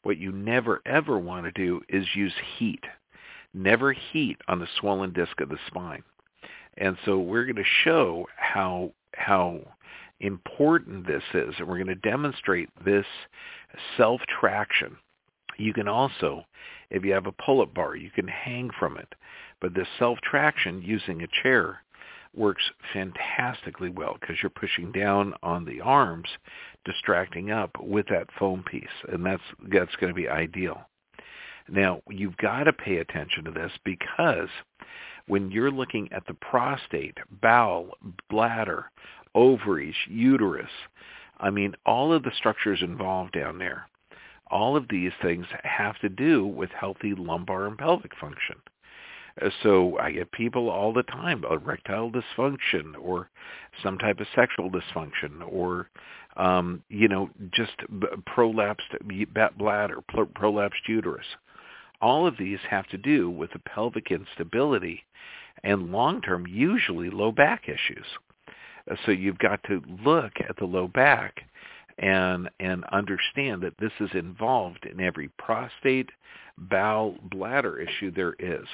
What 0.02 0.18
you 0.18 0.32
never 0.32 0.82
ever 0.84 1.18
want 1.18 1.44
to 1.46 1.52
do 1.52 1.80
is 1.88 2.06
use 2.14 2.34
heat. 2.58 2.84
Never 3.54 3.92
heat 3.92 4.38
on 4.48 4.58
the 4.58 4.68
swollen 4.78 5.12
disc 5.12 5.40
of 5.40 5.48
the 5.48 5.58
spine. 5.68 6.02
And 6.76 6.96
so 7.04 7.18
we're 7.18 7.44
going 7.44 7.56
to 7.56 7.64
show 7.84 8.26
how 8.36 8.92
how 9.14 9.60
important 10.22 11.06
this 11.06 11.22
is, 11.34 11.54
and 11.58 11.68
we're 11.68 11.76
going 11.76 11.86
to 11.88 11.94
demonstrate 11.96 12.70
this 12.84 13.06
self-traction. 13.96 14.96
You 15.58 15.74
can 15.74 15.88
also, 15.88 16.44
if 16.90 17.04
you 17.04 17.12
have 17.12 17.26
a 17.26 17.32
pull-up 17.32 17.74
bar, 17.74 17.96
you 17.96 18.10
can 18.10 18.28
hang 18.28 18.70
from 18.78 18.96
it. 18.96 19.14
But 19.60 19.74
this 19.74 19.88
self-traction 19.98 20.82
using 20.82 21.22
a 21.22 21.42
chair 21.42 21.82
works 22.34 22.64
fantastically 22.92 23.90
well 23.90 24.16
because 24.20 24.36
you're 24.42 24.50
pushing 24.50 24.90
down 24.92 25.34
on 25.42 25.64
the 25.64 25.80
arms, 25.80 26.28
distracting 26.84 27.50
up 27.50 27.70
with 27.80 28.06
that 28.08 28.28
foam 28.38 28.64
piece, 28.64 28.86
and 29.12 29.24
that's 29.24 29.42
that's 29.70 29.94
going 29.96 30.12
to 30.12 30.20
be 30.20 30.28
ideal. 30.28 30.80
Now, 31.68 32.00
you've 32.08 32.36
got 32.38 32.64
to 32.64 32.72
pay 32.72 32.96
attention 32.96 33.44
to 33.44 33.50
this 33.50 33.72
because 33.84 34.48
when 35.26 35.50
you're 35.50 35.70
looking 35.70 36.12
at 36.12 36.26
the 36.26 36.34
prostate, 36.34 37.18
bowel, 37.40 37.90
bladder, 38.28 38.90
ovaries, 39.34 39.94
uterus, 40.08 40.70
I 41.38 41.50
mean, 41.50 41.74
all 41.84 42.12
of 42.12 42.22
the 42.22 42.32
structures 42.36 42.82
involved 42.82 43.32
down 43.32 43.58
there, 43.58 43.88
all 44.50 44.76
of 44.76 44.86
these 44.88 45.12
things 45.20 45.46
have 45.64 45.98
to 46.00 46.08
do 46.08 46.46
with 46.46 46.70
healthy 46.70 47.14
lumbar 47.14 47.66
and 47.66 47.76
pelvic 47.76 48.12
function. 48.16 48.56
Uh, 49.40 49.48
so 49.62 49.98
I 49.98 50.12
get 50.12 50.30
people 50.32 50.68
all 50.68 50.92
the 50.92 51.02
time 51.04 51.44
erectile 51.50 52.10
dysfunction 52.10 52.92
or 53.00 53.30
some 53.82 53.98
type 53.98 54.20
of 54.20 54.26
sexual 54.34 54.70
dysfunction 54.70 55.40
or 55.48 55.88
um, 56.36 56.82
you 56.88 57.08
know 57.08 57.30
just 57.50 57.72
prolapsed 58.26 59.56
bladder, 59.58 59.98
prolapsed 60.10 60.88
uterus. 60.88 61.26
All 62.00 62.26
of 62.26 62.36
these 62.36 62.58
have 62.68 62.86
to 62.88 62.98
do 62.98 63.30
with 63.30 63.52
the 63.52 63.60
pelvic 63.60 64.10
instability 64.10 65.04
and 65.62 65.92
long-term, 65.92 66.46
usually 66.46 67.10
low 67.10 67.30
back 67.30 67.68
issues. 67.68 68.06
Uh, 68.90 68.96
so 69.04 69.12
you've 69.12 69.38
got 69.38 69.62
to 69.64 69.82
look 70.04 70.32
at 70.48 70.56
the 70.56 70.64
low 70.64 70.88
back 70.88 71.42
and 71.98 72.48
and 72.58 72.84
understand 72.92 73.62
that 73.62 73.76
this 73.78 73.92
is 74.00 74.10
involved 74.14 74.86
in 74.86 75.00
every 75.00 75.28
prostate, 75.38 76.10
bowel, 76.56 77.16
bladder 77.30 77.78
issue 77.78 78.10
there 78.10 78.34
is. 78.38 78.66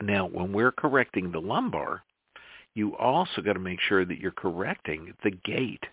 Now, 0.00 0.26
when 0.26 0.52
we're 0.52 0.72
correcting 0.72 1.30
the 1.30 1.40
lumbar, 1.40 2.02
you 2.74 2.96
also 2.96 3.40
got 3.42 3.52
to 3.52 3.60
make 3.60 3.80
sure 3.80 4.04
that 4.04 4.18
you're 4.18 4.32
correcting 4.32 5.14
the 5.22 5.30
gait. 5.30 5.84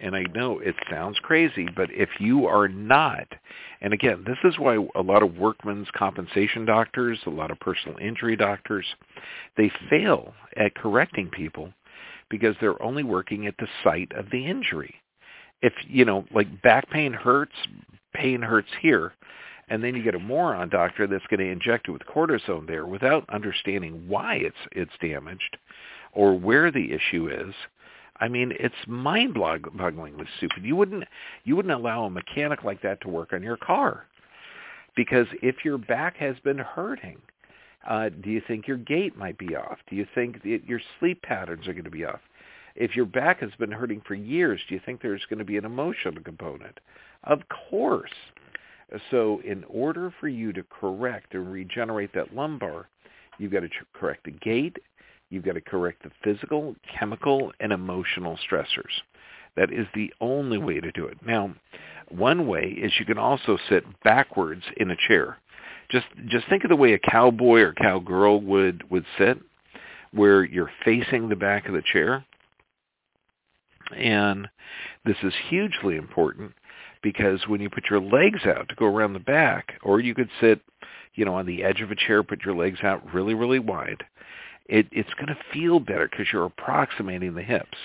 And 0.00 0.16
I 0.16 0.24
know 0.34 0.58
it 0.58 0.74
sounds 0.90 1.18
crazy, 1.20 1.68
but 1.74 1.90
if 1.92 2.08
you 2.18 2.46
are 2.46 2.68
not, 2.68 3.26
and 3.80 3.92
again, 3.92 4.24
this 4.26 4.38
is 4.44 4.58
why 4.58 4.78
a 4.94 5.02
lot 5.02 5.22
of 5.22 5.36
workmen's 5.36 5.88
compensation 5.96 6.64
doctors, 6.64 7.18
a 7.26 7.30
lot 7.30 7.50
of 7.50 7.60
personal 7.60 7.98
injury 7.98 8.36
doctors, 8.36 8.86
they 9.56 9.70
fail 9.90 10.34
at 10.56 10.74
correcting 10.74 11.28
people 11.30 11.72
because 12.30 12.56
they're 12.60 12.82
only 12.82 13.04
working 13.04 13.46
at 13.46 13.54
the 13.58 13.68
site 13.84 14.12
of 14.12 14.30
the 14.30 14.46
injury. 14.46 14.94
If, 15.60 15.74
you 15.86 16.04
know, 16.04 16.24
like 16.34 16.62
back 16.62 16.88
pain 16.90 17.12
hurts, 17.12 17.54
pain 18.14 18.42
hurts 18.42 18.70
here, 18.80 19.12
and 19.68 19.82
then 19.82 19.94
you 19.94 20.02
get 20.02 20.14
a 20.14 20.18
moron 20.18 20.68
doctor 20.68 21.06
that's 21.06 21.26
going 21.28 21.40
to 21.40 21.50
inject 21.50 21.88
it 21.88 21.92
with 21.92 22.02
cortisone 22.02 22.66
there 22.66 22.86
without 22.86 23.28
understanding 23.30 24.04
why 24.08 24.36
it's 24.36 24.56
it's 24.72 24.92
damaged 25.00 25.56
or 26.12 26.38
where 26.38 26.70
the 26.70 26.92
issue 26.92 27.28
is. 27.28 27.54
I 28.22 28.28
mean, 28.28 28.52
it's 28.60 28.74
mind-bogglingly 28.86 30.26
stupid. 30.36 30.62
You 30.62 30.76
wouldn't 30.76 31.04
you 31.42 31.56
wouldn't 31.56 31.74
allow 31.74 32.04
a 32.04 32.10
mechanic 32.10 32.62
like 32.62 32.80
that 32.82 33.00
to 33.00 33.08
work 33.08 33.32
on 33.32 33.42
your 33.42 33.56
car 33.56 34.06
because 34.94 35.26
if 35.42 35.64
your 35.64 35.76
back 35.76 36.16
has 36.18 36.36
been 36.44 36.58
hurting, 36.58 37.18
uh, 37.88 38.10
do 38.10 38.30
you 38.30 38.40
think 38.46 38.68
your 38.68 38.76
gait 38.76 39.18
might 39.18 39.38
be 39.38 39.56
off? 39.56 39.78
Do 39.90 39.96
you 39.96 40.06
think 40.14 40.40
that 40.44 40.60
your 40.64 40.80
sleep 41.00 41.20
patterns 41.22 41.66
are 41.66 41.72
going 41.72 41.84
to 41.84 41.90
be 41.90 42.04
off? 42.04 42.20
If 42.76 42.94
your 42.94 43.06
back 43.06 43.40
has 43.40 43.50
been 43.58 43.72
hurting 43.72 44.02
for 44.06 44.14
years, 44.14 44.60
do 44.68 44.76
you 44.76 44.80
think 44.86 45.02
there's 45.02 45.26
going 45.28 45.40
to 45.40 45.44
be 45.44 45.56
an 45.56 45.64
emotional 45.64 46.22
component? 46.22 46.78
Of 47.24 47.40
course. 47.70 48.14
So 49.10 49.40
in 49.44 49.64
order 49.64 50.14
for 50.20 50.28
you 50.28 50.52
to 50.52 50.62
correct 50.62 51.34
and 51.34 51.52
regenerate 51.52 52.14
that 52.14 52.34
lumbar, 52.36 52.86
you've 53.38 53.52
got 53.52 53.60
to 53.60 53.68
correct 53.94 54.24
the 54.24 54.30
gait, 54.30 54.76
you've 55.32 55.44
got 55.44 55.54
to 55.54 55.60
correct 55.60 56.02
the 56.02 56.10
physical, 56.22 56.76
chemical, 56.98 57.52
and 57.58 57.72
emotional 57.72 58.38
stressors. 58.48 58.92
That 59.56 59.72
is 59.72 59.86
the 59.94 60.12
only 60.20 60.58
way 60.58 60.80
to 60.80 60.92
do 60.92 61.06
it. 61.06 61.18
Now, 61.24 61.54
one 62.08 62.46
way 62.46 62.76
is 62.78 62.92
you 62.98 63.06
can 63.06 63.18
also 63.18 63.58
sit 63.68 63.84
backwards 64.02 64.62
in 64.76 64.90
a 64.90 64.96
chair. 65.08 65.38
Just 65.90 66.06
just 66.28 66.48
think 66.48 66.64
of 66.64 66.70
the 66.70 66.76
way 66.76 66.92
a 66.94 66.98
cowboy 66.98 67.60
or 67.60 67.72
cowgirl 67.72 68.40
would 68.42 68.90
would 68.90 69.04
sit, 69.18 69.38
where 70.12 70.44
you're 70.44 70.70
facing 70.84 71.28
the 71.28 71.36
back 71.36 71.66
of 71.66 71.74
the 71.74 71.82
chair. 71.92 72.24
And 73.96 74.48
this 75.04 75.16
is 75.22 75.34
hugely 75.48 75.96
important 75.96 76.52
because 77.02 77.46
when 77.46 77.60
you 77.60 77.68
put 77.68 77.90
your 77.90 78.00
legs 78.00 78.40
out 78.46 78.68
to 78.68 78.74
go 78.74 78.86
around 78.86 79.12
the 79.12 79.20
back, 79.20 79.74
or 79.82 80.00
you 80.00 80.14
could 80.14 80.30
sit, 80.40 80.60
you 81.14 81.24
know, 81.24 81.34
on 81.34 81.46
the 81.46 81.62
edge 81.62 81.80
of 81.80 81.90
a 81.90 81.96
chair, 81.96 82.22
put 82.22 82.44
your 82.44 82.54
legs 82.54 82.78
out 82.82 83.12
really, 83.12 83.34
really 83.34 83.58
wide, 83.58 84.04
it, 84.66 84.86
it's 84.92 85.12
going 85.14 85.28
to 85.28 85.38
feel 85.52 85.80
better 85.80 86.08
because 86.08 86.26
you're 86.32 86.44
approximating 86.44 87.34
the 87.34 87.42
hips. 87.42 87.78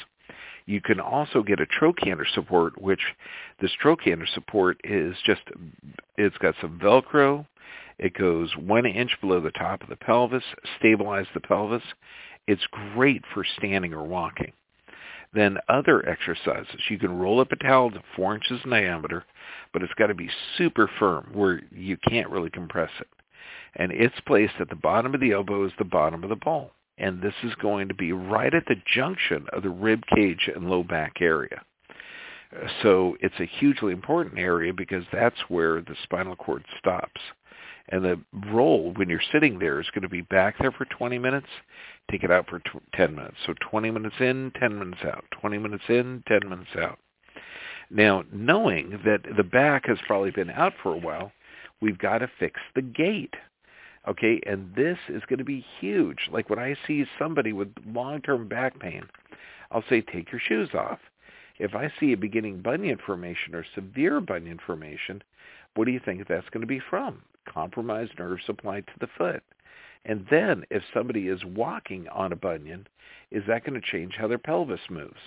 You 0.65 0.81
can 0.81 0.99
also 0.99 1.43
get 1.43 1.61
a 1.61 1.65
trochanter 1.65 2.25
support, 2.33 2.79
which 2.81 2.99
this 3.61 3.71
trochanter 3.81 4.27
support 4.33 4.79
is 4.83 5.15
just, 5.25 5.41
it's 6.17 6.37
got 6.37 6.55
some 6.61 6.79
Velcro. 6.79 7.45
It 7.97 8.13
goes 8.13 8.51
one 8.57 8.85
inch 8.85 9.11
below 9.21 9.39
the 9.39 9.51
top 9.51 9.81
of 9.81 9.89
the 9.89 9.95
pelvis, 9.95 10.43
stabilize 10.77 11.25
the 11.33 11.39
pelvis. 11.39 11.81
It's 12.47 12.67
great 12.93 13.23
for 13.33 13.43
standing 13.57 13.93
or 13.93 14.03
walking. 14.03 14.51
Then 15.33 15.57
other 15.67 16.07
exercises, 16.07 16.81
you 16.89 16.99
can 16.99 17.17
roll 17.17 17.39
up 17.39 17.51
a 17.51 17.55
towel 17.57 17.91
to 17.91 18.01
four 18.15 18.35
inches 18.35 18.59
in 18.63 18.69
diameter, 18.69 19.25
but 19.73 19.83
it's 19.83 19.93
got 19.95 20.07
to 20.07 20.15
be 20.15 20.29
super 20.57 20.89
firm 20.99 21.29
where 21.33 21.61
you 21.71 21.97
can't 22.09 22.29
really 22.29 22.49
compress 22.49 22.91
it. 22.99 23.07
And 23.77 23.91
it's 23.91 24.19
placed 24.25 24.55
at 24.59 24.69
the 24.69 24.75
bottom 24.75 25.13
of 25.13 25.21
the 25.21 25.31
elbow 25.31 25.65
is 25.65 25.71
the 25.77 25.85
bottom 25.85 26.23
of 26.23 26.29
the 26.29 26.35
ball. 26.35 26.71
And 26.97 27.21
this 27.21 27.35
is 27.43 27.53
going 27.55 27.87
to 27.87 27.93
be 27.93 28.11
right 28.11 28.53
at 28.53 28.65
the 28.67 28.75
junction 28.93 29.45
of 29.53 29.63
the 29.63 29.69
rib 29.69 30.03
cage 30.13 30.49
and 30.53 30.69
low 30.69 30.83
back 30.83 31.17
area. 31.21 31.61
So 32.81 33.17
it's 33.19 33.39
a 33.39 33.45
hugely 33.59 33.93
important 33.93 34.39
area 34.39 34.73
because 34.73 35.03
that's 35.11 35.37
where 35.47 35.81
the 35.81 35.95
spinal 36.03 36.35
cord 36.35 36.65
stops. 36.79 37.21
And 37.89 38.03
the 38.03 38.19
roll, 38.51 38.93
when 38.95 39.09
you're 39.09 39.21
sitting 39.31 39.59
there, 39.59 39.79
is 39.79 39.89
going 39.93 40.01
to 40.01 40.09
be 40.09 40.21
back 40.21 40.55
there 40.59 40.71
for 40.71 40.85
20 40.85 41.19
minutes, 41.19 41.47
take 42.11 42.23
it 42.23 42.31
out 42.31 42.49
for 42.49 42.61
10 42.95 43.15
minutes. 43.15 43.37
So 43.45 43.53
20 43.69 43.91
minutes 43.91 44.15
in, 44.19 44.51
10 44.59 44.79
minutes 44.79 45.01
out. 45.05 45.23
20 45.39 45.57
minutes 45.57 45.83
in, 45.87 46.23
10 46.27 46.49
minutes 46.49 46.75
out. 46.77 46.99
Now, 47.89 48.23
knowing 48.33 48.99
that 49.05 49.21
the 49.37 49.43
back 49.43 49.85
has 49.87 49.97
probably 50.05 50.31
been 50.31 50.49
out 50.49 50.73
for 50.83 50.93
a 50.93 50.99
while, 50.99 51.31
we've 51.81 51.97
got 51.97 52.17
to 52.19 52.29
fix 52.39 52.59
the 52.75 52.81
gait. 52.81 53.33
Okay, 54.07 54.39
and 54.47 54.73
this 54.73 54.97
is 55.09 55.23
going 55.27 55.39
to 55.39 55.45
be 55.45 55.65
huge. 55.79 56.29
Like 56.31 56.49
when 56.49 56.59
I 56.59 56.75
see 56.87 57.05
somebody 57.19 57.51
with 57.51 57.73
long-term 57.85 58.47
back 58.47 58.79
pain, 58.79 59.03
I'll 59.71 59.83
say, 59.89 60.01
take 60.01 60.31
your 60.31 60.39
shoes 60.39 60.69
off. 60.73 60.99
If 61.59 61.75
I 61.75 61.91
see 61.99 62.13
a 62.13 62.17
beginning 62.17 62.61
bunion 62.61 62.99
formation 63.05 63.53
or 63.53 63.65
severe 63.75 64.21
bunion 64.21 64.59
formation, 64.65 65.21
what 65.75 65.85
do 65.85 65.91
you 65.91 65.99
think 66.03 66.25
that's 66.27 66.49
going 66.49 66.61
to 66.61 66.67
be 66.67 66.79
from? 66.89 67.21
Compromised 67.51 68.17
nerve 68.17 68.39
supply 68.45 68.81
to 68.81 68.93
the 68.99 69.07
foot. 69.17 69.43
And 70.05 70.25
then 70.29 70.63
if 70.69 70.83
somebody 70.93 71.27
is 71.27 71.43
walking 71.43 72.07
on 72.09 72.31
a 72.31 72.37
bunion, 72.37 72.87
is 73.31 73.43
that 73.47 73.65
going 73.65 73.79
to 73.79 73.85
change 73.85 74.13
how 74.17 74.27
their 74.27 74.37
pelvis 74.37 74.79
moves? 74.89 75.19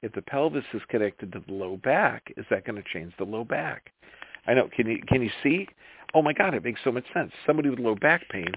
If 0.00 0.12
the 0.12 0.22
pelvis 0.22 0.64
is 0.72 0.82
connected 0.88 1.32
to 1.32 1.42
the 1.46 1.52
low 1.52 1.76
back, 1.76 2.32
is 2.36 2.46
that 2.48 2.64
going 2.64 2.82
to 2.82 2.88
change 2.90 3.12
the 3.18 3.24
low 3.24 3.44
back? 3.44 3.92
I 4.46 4.54
know. 4.54 4.68
Can 4.74 4.86
you 4.86 5.00
can 5.06 5.22
you 5.22 5.30
see? 5.42 5.66
Oh 6.16 6.22
my 6.22 6.32
God, 6.32 6.54
it 6.54 6.64
makes 6.64 6.80
so 6.82 6.90
much 6.90 7.04
sense. 7.12 7.30
Somebody 7.44 7.68
with 7.68 7.78
low 7.78 7.94
back 7.94 8.26
pain, 8.30 8.50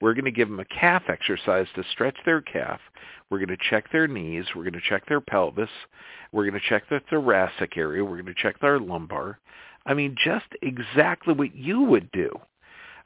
we're 0.00 0.14
going 0.14 0.24
to 0.24 0.30
give 0.30 0.48
them 0.48 0.60
a 0.60 0.64
calf 0.64 1.02
exercise 1.08 1.66
to 1.74 1.82
stretch 1.90 2.14
their 2.24 2.40
calf. 2.40 2.78
We're 3.28 3.40
going 3.40 3.48
to 3.48 3.64
check 3.70 3.90
their 3.90 4.06
knees. 4.06 4.44
We're 4.54 4.62
going 4.62 4.74
to 4.74 4.88
check 4.88 5.08
their 5.08 5.20
pelvis. 5.20 5.68
We're 6.30 6.48
going 6.48 6.60
to 6.60 6.68
check 6.68 6.88
the 6.88 7.00
thoracic 7.10 7.76
area. 7.76 8.04
We're 8.04 8.22
going 8.22 8.26
to 8.26 8.40
check 8.40 8.60
their 8.60 8.78
lumbar. 8.78 9.40
I 9.84 9.94
mean, 9.94 10.14
just 10.16 10.46
exactly 10.62 11.34
what 11.34 11.56
you 11.56 11.82
would 11.82 12.08
do. 12.12 12.30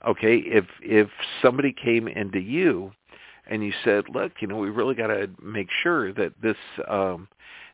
Okay, 0.06 0.42
if 0.44 0.66
if 0.82 1.09
somebody 1.40 1.72
came 1.72 2.06
into 2.06 2.38
you 2.38 2.92
and 3.46 3.64
you 3.64 3.72
said, 3.82 4.11
"Look, 4.12 4.32
you 4.40 4.46
know, 4.46 4.59
we 4.59 4.68
really 4.68 4.94
got 4.94 5.06
to 5.06 5.30
make 5.42 5.68
sure 5.82 6.12
that 6.12 6.35
this 6.42 6.59
um 6.87 7.28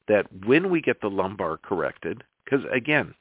that 0.07 0.27
when 0.47 0.71
we 0.71 0.83
get 0.83 1.01
the 1.01 1.11
lumbar 1.11 1.57
corrected, 1.57 2.23
because 2.45 2.65
again, 2.73 3.13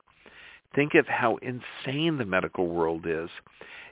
think 0.75 0.95
of 0.95 1.07
how 1.07 1.37
insane 1.37 2.17
the 2.17 2.25
medical 2.25 2.67
world 2.67 3.05
is. 3.05 3.29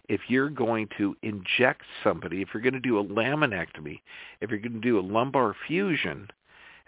If 0.07 0.21
you're 0.27 0.49
going 0.49 0.87
to 0.97 1.15
inject 1.21 1.83
somebody, 2.03 2.41
if 2.41 2.49
you're 2.53 2.63
going 2.63 2.73
to 2.73 2.79
do 2.79 2.99
a 2.99 3.03
laminectomy, 3.03 3.99
if 4.41 4.49
you're 4.49 4.59
going 4.59 4.73
to 4.73 4.79
do 4.79 4.99
a 4.99 5.01
lumbar 5.01 5.55
fusion, 5.67 6.29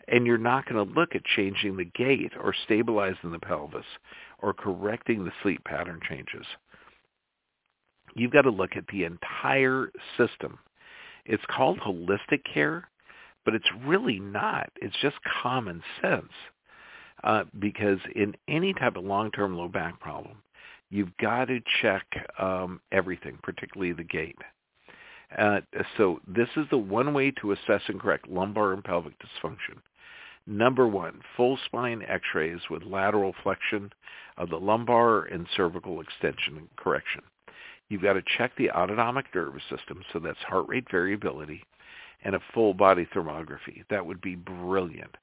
and 0.07 0.25
you're 0.25 0.37
not 0.37 0.65
going 0.65 0.85
to 0.85 0.99
look 0.99 1.15
at 1.15 1.23
changing 1.23 1.77
the 1.77 1.85
gait 1.85 2.31
or 2.41 2.53
stabilizing 2.65 3.31
the 3.31 3.39
pelvis 3.39 3.85
or 4.39 4.53
correcting 4.53 5.23
the 5.23 5.31
sleep 5.43 5.63
pattern 5.63 5.99
changes. 6.07 6.45
You've 8.15 8.31
got 8.31 8.41
to 8.41 8.49
look 8.49 8.75
at 8.75 8.87
the 8.87 9.05
entire 9.05 9.91
system. 10.17 10.59
It's 11.25 11.43
called 11.49 11.79
holistic 11.79 12.43
care, 12.51 12.89
but 13.45 13.55
it's 13.55 13.69
really 13.85 14.19
not. 14.19 14.69
It's 14.81 14.95
just 15.01 15.15
common 15.41 15.81
sense. 16.01 16.31
Uh, 17.23 17.43
because 17.59 17.99
in 18.15 18.35
any 18.47 18.73
type 18.73 18.95
of 18.95 19.03
long-term 19.03 19.55
low 19.55 19.67
back 19.67 19.99
problem, 19.99 20.37
you've 20.89 21.15
got 21.17 21.45
to 21.45 21.59
check 21.81 22.05
um, 22.39 22.81
everything, 22.91 23.37
particularly 23.43 23.93
the 23.93 24.03
gait. 24.03 24.37
Uh, 25.37 25.61
so 25.97 26.19
this 26.27 26.49
is 26.57 26.65
the 26.69 26.77
one 26.77 27.13
way 27.13 27.31
to 27.31 27.51
assess 27.51 27.81
and 27.87 28.01
correct 28.01 28.27
lumbar 28.27 28.73
and 28.73 28.83
pelvic 28.83 29.13
dysfunction. 29.19 29.77
Number 30.47 30.87
one, 30.87 31.21
full 31.37 31.57
spine 31.65 32.03
x-rays 32.07 32.59
with 32.69 32.83
lateral 32.83 33.33
flexion 33.43 33.93
of 34.37 34.49
the 34.49 34.59
lumbar 34.59 35.25
and 35.25 35.47
cervical 35.55 36.01
extension 36.01 36.57
and 36.57 36.75
correction. 36.75 37.21
You've 37.89 38.01
got 38.01 38.13
to 38.13 38.23
check 38.37 38.51
the 38.57 38.71
autonomic 38.71 39.25
nervous 39.35 39.63
system, 39.69 40.03
so 40.11 40.19
that's 40.19 40.39
heart 40.39 40.67
rate 40.67 40.89
variability, 40.89 41.63
and 42.23 42.35
a 42.35 42.39
full 42.53 42.73
body 42.73 43.07
thermography. 43.13 43.83
That 43.89 44.05
would 44.05 44.21
be 44.21 44.35
brilliant. 44.35 45.15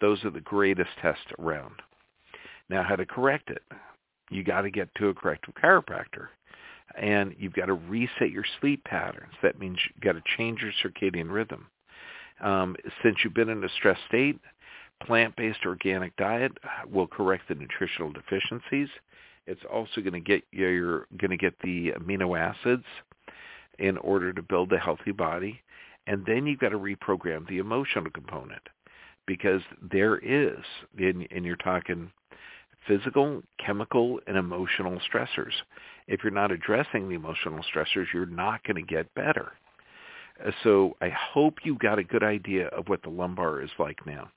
Those 0.00 0.24
are 0.24 0.30
the 0.30 0.40
greatest 0.40 0.90
tests 1.00 1.26
around. 1.38 1.74
Now, 2.68 2.82
how 2.82 2.96
to 2.96 3.06
correct 3.06 3.50
it? 3.50 3.62
You 4.30 4.44
got 4.44 4.62
to 4.62 4.70
get 4.70 4.94
to 4.96 5.08
a 5.08 5.14
corrective 5.14 5.54
chiropractor, 5.54 6.28
and 6.96 7.34
you've 7.38 7.52
got 7.52 7.66
to 7.66 7.74
reset 7.74 8.30
your 8.30 8.44
sleep 8.60 8.84
patterns. 8.84 9.34
That 9.42 9.58
means 9.58 9.78
you've 9.84 10.02
got 10.02 10.12
to 10.12 10.22
change 10.36 10.60
your 10.62 10.72
circadian 10.82 11.30
rhythm. 11.30 11.66
Um, 12.40 12.76
since 13.02 13.16
you've 13.22 13.34
been 13.34 13.48
in 13.48 13.64
a 13.64 13.68
stress 13.76 13.98
state, 14.08 14.38
plant-based 15.04 15.66
organic 15.66 16.16
diet 16.16 16.52
will 16.90 17.06
correct 17.06 17.48
the 17.48 17.54
nutritional 17.54 18.12
deficiencies. 18.12 18.88
It's 19.46 19.62
also 19.70 20.00
going 20.00 20.12
to 20.12 20.20
get 20.20 20.44
you're 20.52 21.06
going 21.18 21.30
to 21.30 21.36
get 21.36 21.54
the 21.62 21.92
amino 21.98 22.38
acids 22.38 22.84
in 23.78 23.96
order 23.98 24.32
to 24.32 24.42
build 24.42 24.72
a 24.72 24.78
healthy 24.78 25.12
body, 25.12 25.60
and 26.06 26.24
then 26.24 26.46
you've 26.46 26.60
got 26.60 26.68
to 26.68 26.78
reprogram 26.78 27.48
the 27.48 27.58
emotional 27.58 28.10
component 28.10 28.62
because 29.30 29.60
there 29.92 30.18
is, 30.18 30.58
and, 30.98 31.44
you're 31.44 31.54
talking 31.54 32.10
physical, 32.88 33.40
chemical, 33.64 34.18
and 34.26 34.36
emotional 34.36 35.00
stressors. 35.08 35.52
If 36.08 36.24
you're 36.24 36.32
not 36.32 36.50
addressing 36.50 37.08
the 37.08 37.14
emotional 37.14 37.60
stressors, 37.72 38.06
you're 38.12 38.26
not 38.26 38.64
going 38.64 38.74
to 38.74 38.82
get 38.82 39.14
better. 39.14 39.52
Uh, 40.44 40.50
so 40.64 40.96
I 41.00 41.10
hope 41.10 41.58
you 41.62 41.78
got 41.78 42.00
a 42.00 42.02
good 42.02 42.24
idea 42.24 42.66
of 42.70 42.88
what 42.88 43.04
the 43.04 43.08
lumbar 43.08 43.62
is 43.62 43.70
like 43.78 44.04
now 44.04 44.32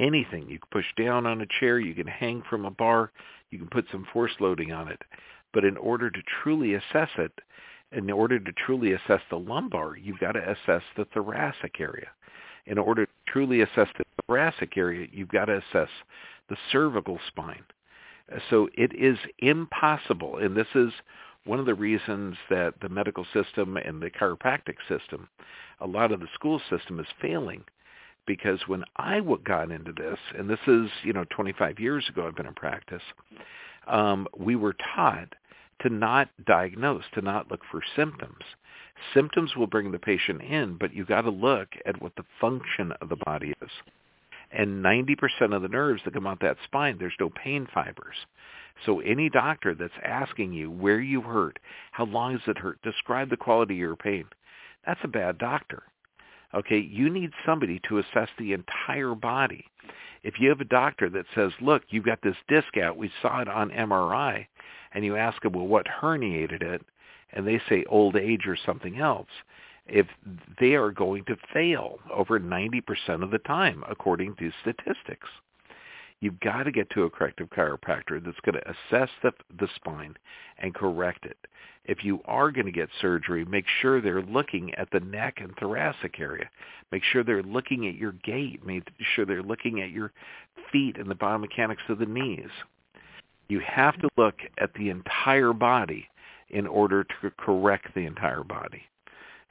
anything. 0.00 0.48
You 0.48 0.58
can 0.58 0.68
push 0.72 0.86
down 0.98 1.24
on 1.24 1.40
a 1.40 1.46
chair, 1.60 1.78
you 1.78 1.94
can 1.94 2.08
hang 2.08 2.42
from 2.50 2.64
a 2.64 2.70
bar, 2.72 3.12
you 3.50 3.60
can 3.60 3.68
put 3.68 3.84
some 3.92 4.04
force 4.12 4.32
loading 4.40 4.72
on 4.72 4.88
it. 4.88 5.00
But 5.52 5.64
in 5.64 5.76
order 5.76 6.10
to 6.10 6.20
truly 6.42 6.74
assess 6.74 7.10
it, 7.16 7.30
in 7.92 8.10
order 8.10 8.40
to 8.40 8.52
truly 8.66 8.94
assess 8.94 9.20
the 9.30 9.38
lumbar, 9.38 9.96
you've 9.96 10.18
got 10.18 10.32
to 10.32 10.40
assess 10.40 10.82
the 10.96 11.04
thoracic 11.14 11.78
area. 11.78 12.08
In 12.66 12.78
order 12.78 13.06
to 13.06 13.12
truly 13.26 13.60
assess 13.60 13.88
the 13.98 14.04
thoracic 14.26 14.76
area, 14.76 15.06
you've 15.12 15.28
got 15.28 15.46
to 15.46 15.58
assess 15.58 15.90
the 16.48 16.56
cervical 16.70 17.18
spine. 17.28 17.64
So 18.48 18.68
it 18.74 18.92
is 18.94 19.18
impossible, 19.38 20.38
and 20.38 20.56
this 20.56 20.68
is 20.74 20.92
one 21.44 21.60
of 21.60 21.66
the 21.66 21.74
reasons 21.74 22.36
that 22.48 22.74
the 22.80 22.88
medical 22.88 23.26
system 23.34 23.76
and 23.76 24.00
the 24.00 24.10
chiropractic 24.10 24.76
system, 24.88 25.28
a 25.80 25.86
lot 25.86 26.10
of 26.10 26.20
the 26.20 26.28
school 26.34 26.60
system 26.70 26.98
is 27.00 27.06
failing 27.20 27.64
because 28.26 28.60
when 28.66 28.84
I 28.96 29.20
got 29.44 29.70
into 29.70 29.92
this, 29.92 30.18
and 30.38 30.48
this 30.48 30.60
is, 30.66 30.88
you 31.02 31.12
know, 31.12 31.24
25 31.30 31.78
years 31.78 32.08
ago 32.08 32.26
I've 32.26 32.36
been 32.36 32.46
in 32.46 32.54
practice, 32.54 33.02
um, 33.86 34.26
we 34.36 34.56
were 34.56 34.74
taught 34.94 35.34
to 35.80 35.90
not 35.90 36.28
diagnose, 36.46 37.04
to 37.14 37.20
not 37.20 37.50
look 37.50 37.60
for 37.70 37.82
symptoms. 37.96 38.44
Symptoms 39.12 39.56
will 39.56 39.66
bring 39.66 39.92
the 39.92 39.98
patient 39.98 40.42
in, 40.42 40.76
but 40.78 40.94
you 40.94 41.04
got 41.04 41.22
to 41.22 41.30
look 41.30 41.68
at 41.86 42.00
what 42.00 42.14
the 42.16 42.24
function 42.40 42.92
of 43.00 43.08
the 43.08 43.16
body 43.16 43.52
is. 43.62 43.70
And 44.50 44.84
90% 44.84 45.54
of 45.54 45.62
the 45.62 45.68
nerves 45.68 46.02
that 46.04 46.14
come 46.14 46.26
out 46.26 46.40
that 46.40 46.56
spine, 46.64 46.96
there's 46.98 47.12
no 47.18 47.30
pain 47.30 47.66
fibers. 47.74 48.16
So 48.86 49.00
any 49.00 49.28
doctor 49.28 49.74
that's 49.74 49.92
asking 50.04 50.52
you 50.52 50.70
where 50.70 51.00
you 51.00 51.20
hurt, 51.20 51.58
how 51.92 52.04
long 52.04 52.34
does 52.34 52.48
it 52.48 52.58
hurt, 52.58 52.80
describe 52.82 53.30
the 53.30 53.36
quality 53.36 53.74
of 53.74 53.78
your 53.78 53.96
pain, 53.96 54.26
that's 54.86 55.00
a 55.02 55.08
bad 55.08 55.38
doctor 55.38 55.84
Okay, 56.54 56.78
you 56.78 57.10
need 57.10 57.32
somebody 57.44 57.80
to 57.88 57.98
assess 57.98 58.28
the 58.38 58.52
entire 58.52 59.14
body. 59.14 59.64
If 60.22 60.34
you 60.38 60.48
have 60.50 60.60
a 60.60 60.64
doctor 60.64 61.10
that 61.10 61.26
says, 61.34 61.50
look, 61.60 61.82
you've 61.88 62.04
got 62.04 62.22
this 62.22 62.36
disc 62.48 62.76
out, 62.76 62.96
we 62.96 63.10
saw 63.20 63.40
it 63.40 63.48
on 63.48 63.70
MRI, 63.70 64.46
and 64.92 65.04
you 65.04 65.16
ask 65.16 65.42
them, 65.42 65.52
well, 65.52 65.66
what 65.66 65.86
herniated 65.86 66.62
it? 66.62 66.82
And 67.34 67.46
they 67.46 67.60
say 67.68 67.84
old 67.88 68.16
age 68.16 68.46
or 68.46 68.56
something 68.64 68.98
else. 68.98 69.28
If 69.86 70.06
they 70.58 70.74
are 70.74 70.90
going 70.90 71.24
to 71.26 71.36
fail 71.52 71.98
over 72.12 72.40
90% 72.40 73.22
of 73.22 73.30
the 73.30 73.38
time, 73.38 73.84
according 73.88 74.36
to 74.36 74.50
statistics. 74.62 75.28
You've 76.20 76.40
got 76.40 76.62
to 76.62 76.72
get 76.72 76.88
to 76.90 77.02
a 77.02 77.10
corrective 77.10 77.50
chiropractor 77.50 78.24
that's 78.24 78.40
going 78.46 78.54
to 78.54 78.70
assess 78.70 79.10
the, 79.22 79.32
the 79.58 79.68
spine 79.76 80.14
and 80.58 80.74
correct 80.74 81.26
it 81.26 81.36
if 81.86 82.02
you 82.02 82.20
are 82.24 82.50
going 82.50 82.66
to 82.66 82.72
get 82.72 82.88
surgery, 83.00 83.44
make 83.44 83.66
sure 83.80 84.00
they're 84.00 84.22
looking 84.22 84.74
at 84.74 84.88
the 84.90 85.00
neck 85.00 85.38
and 85.40 85.54
thoracic 85.56 86.18
area. 86.18 86.48
Make 86.90 87.02
sure 87.04 87.22
they're 87.22 87.42
looking 87.42 87.86
at 87.86 87.96
your 87.96 88.12
gait. 88.24 88.64
Make 88.64 88.88
sure 89.14 89.26
they're 89.26 89.42
looking 89.42 89.82
at 89.82 89.90
your 89.90 90.12
feet 90.72 90.96
and 90.96 91.10
the 91.10 91.14
biomechanics 91.14 91.88
of 91.88 91.98
the 91.98 92.06
knees. 92.06 92.50
You 93.48 93.60
have 93.60 93.98
to 94.00 94.08
look 94.16 94.36
at 94.58 94.72
the 94.74 94.88
entire 94.88 95.52
body 95.52 96.08
in 96.50 96.66
order 96.66 97.04
to 97.04 97.30
correct 97.38 97.94
the 97.94 98.06
entire 98.06 98.44
body. 98.44 98.82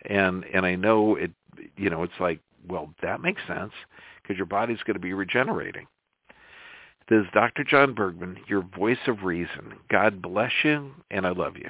and 0.05 0.43
and 0.53 0.65
I 0.65 0.75
know 0.75 1.15
it. 1.15 1.31
You 1.77 1.89
know, 1.89 2.03
it's 2.03 2.19
like, 2.19 2.39
well, 2.67 2.93
that 3.01 3.21
makes 3.21 3.41
sense 3.47 3.73
because 4.21 4.37
your 4.37 4.45
body's 4.47 4.81
going 4.85 4.95
to 4.95 4.99
be 4.99 5.13
regenerating. 5.13 5.87
This 7.09 7.21
is 7.21 7.27
Dr. 7.33 7.63
John 7.63 7.93
Bergman, 7.93 8.37
your 8.47 8.61
voice 8.61 8.97
of 9.07 9.23
reason. 9.23 9.73
God 9.89 10.21
bless 10.21 10.51
you, 10.63 10.91
and 11.11 11.27
I 11.27 11.31
love 11.31 11.57
you. 11.57 11.69